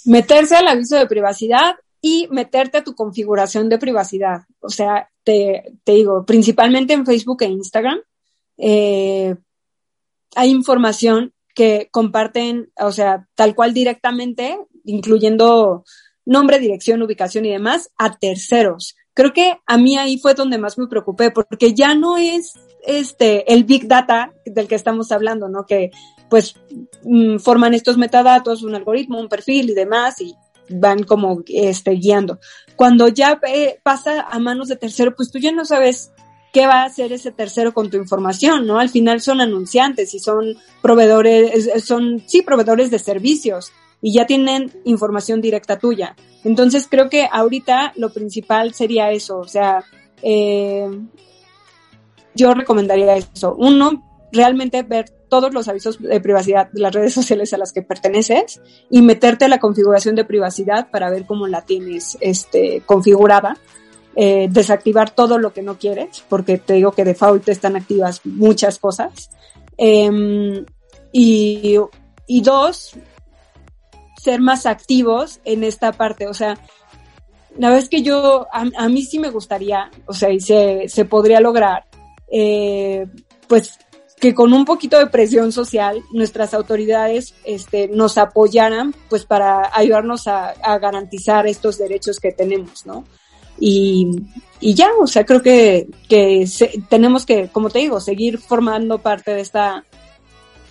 [0.07, 4.41] Meterse al aviso de privacidad y meterte a tu configuración de privacidad.
[4.59, 7.99] O sea, te, te digo, principalmente en Facebook e Instagram,
[8.57, 9.35] eh,
[10.35, 15.83] hay información que comparten, o sea, tal cual directamente, incluyendo
[16.25, 18.95] nombre, dirección, ubicación y demás, a terceros.
[19.13, 22.53] Creo que a mí ahí fue donde más me preocupé, porque ya no es
[22.85, 25.65] este el big data del que estamos hablando, ¿no?
[25.65, 25.89] Que
[26.29, 26.55] pues
[27.03, 30.35] mm, forman estos metadatos, un algoritmo, un perfil y demás, y
[30.69, 32.39] van como este guiando.
[32.75, 36.11] Cuando ya eh, pasa a manos de tercero, pues tú ya no sabes
[36.53, 38.79] qué va a hacer ese tercero con tu información, ¿no?
[38.79, 43.71] Al final son anunciantes y son proveedores, son, sí, proveedores de servicios
[44.01, 46.15] y ya tienen información directa tuya.
[46.43, 49.83] Entonces creo que ahorita lo principal sería eso, o sea,
[50.21, 50.87] eh,
[52.35, 53.55] yo recomendaría eso.
[53.57, 57.81] Uno, realmente ver todos los avisos de privacidad de las redes sociales a las que
[57.81, 63.57] perteneces y meterte a la configuración de privacidad para ver cómo la tienes este, configurada.
[64.19, 68.79] Eh, desactivar todo lo que no quieres, porque te digo que default están activas muchas
[68.79, 69.29] cosas.
[69.77, 70.65] Em,
[71.11, 71.75] y,
[72.25, 72.95] y dos,
[74.19, 76.27] ser más activos en esta parte.
[76.27, 76.57] O sea,
[77.57, 81.39] la vez que yo, a, mí sí me gustaría, o sea, y se, se podría
[81.39, 81.85] lograr,
[82.31, 83.07] eh,
[83.47, 83.79] pues
[84.19, 90.27] que con un poquito de presión social nuestras autoridades este, nos apoyaran pues para ayudarnos
[90.27, 93.05] a, garantizar estos derechos que tenemos, ¿no?
[93.59, 94.09] Y,
[94.59, 96.47] y ya, o sea, creo que, que
[96.89, 99.83] tenemos que, como te digo, seguir formando parte de esta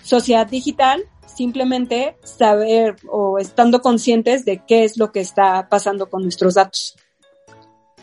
[0.03, 1.03] sociedad digital
[1.37, 6.95] simplemente saber o estando conscientes de qué es lo que está pasando con nuestros datos.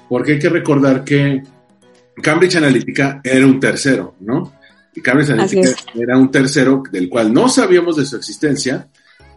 [0.08, 1.42] Porque hay que recordar que
[2.22, 4.52] Cambridge Analytica era un tercero, ¿no?
[4.94, 8.88] Y Analytica era un tercero del cual no sabíamos de su existencia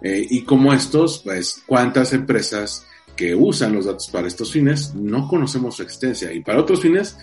[0.01, 2.85] eh, y como estos, pues, cuántas empresas
[3.15, 7.17] que usan los datos para estos fines no conocemos su existencia y para otros fines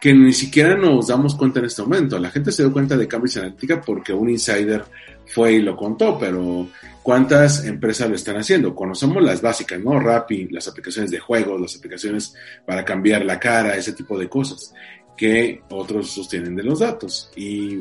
[0.00, 2.18] que ni siquiera nos damos cuenta en este momento.
[2.18, 4.84] La gente se dio cuenta de Cambridge Analytica porque un insider
[5.26, 6.68] fue y lo contó, pero
[7.02, 8.74] ¿cuántas empresas lo están haciendo?
[8.74, 10.00] Conocemos las básicas, ¿no?
[10.00, 12.34] Rappi, las aplicaciones de juegos, las aplicaciones
[12.66, 14.74] para cambiar la cara, ese tipo de cosas
[15.16, 17.30] que otros sostienen de los datos.
[17.36, 17.80] Y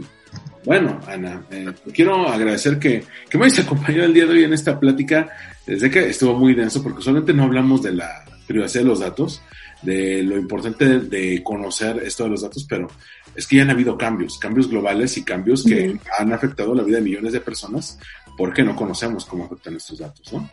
[0.66, 4.54] bueno, Ana, eh, quiero agradecer que, que me hayas acompañado el día de hoy en
[4.54, 5.30] esta plática,
[5.66, 9.42] desde que estuvo muy denso, porque solamente no hablamos de la privacidad de los datos,
[9.82, 12.88] de lo importante de conocer esto de los datos, pero
[13.36, 16.98] es que ya han habido cambios, cambios globales y cambios que han afectado la vida
[16.98, 17.98] de millones de personas
[18.38, 20.50] porque no conocemos cómo afectan estos datos, ¿no?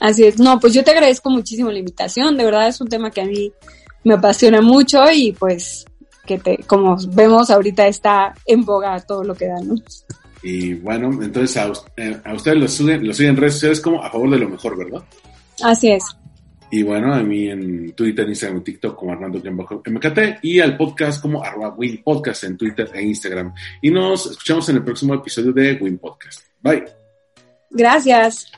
[0.00, 3.10] Así es, no, pues yo te agradezco muchísimo la invitación, de verdad es un tema
[3.10, 3.52] que a mí
[4.06, 5.84] me apasiona mucho y pues
[6.24, 9.74] que te, como vemos ahorita está en boga todo lo que da, ¿no?
[10.44, 14.08] Y bueno, entonces a, eh, ustedes lo siguen, lo siguen en redes sociales como a
[14.08, 15.02] favor de lo mejor, ¿verdad?
[15.60, 16.04] Así es.
[16.70, 21.20] Y bueno, a mí en Twitter, Instagram y TikTok como Armando MKT y al podcast
[21.20, 23.52] como arroba Win Podcast en Twitter e Instagram.
[23.82, 26.42] Y nos escuchamos en el próximo episodio de Win Podcast.
[26.62, 26.84] Bye.
[27.70, 28.52] Gracias.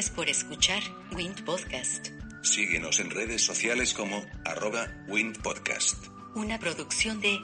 [0.00, 0.82] Gracias por escuchar
[1.14, 2.08] Wind Podcast.
[2.40, 6.06] Síguenos en redes sociales como arroba windpodcast.
[6.34, 7.38] Una producción de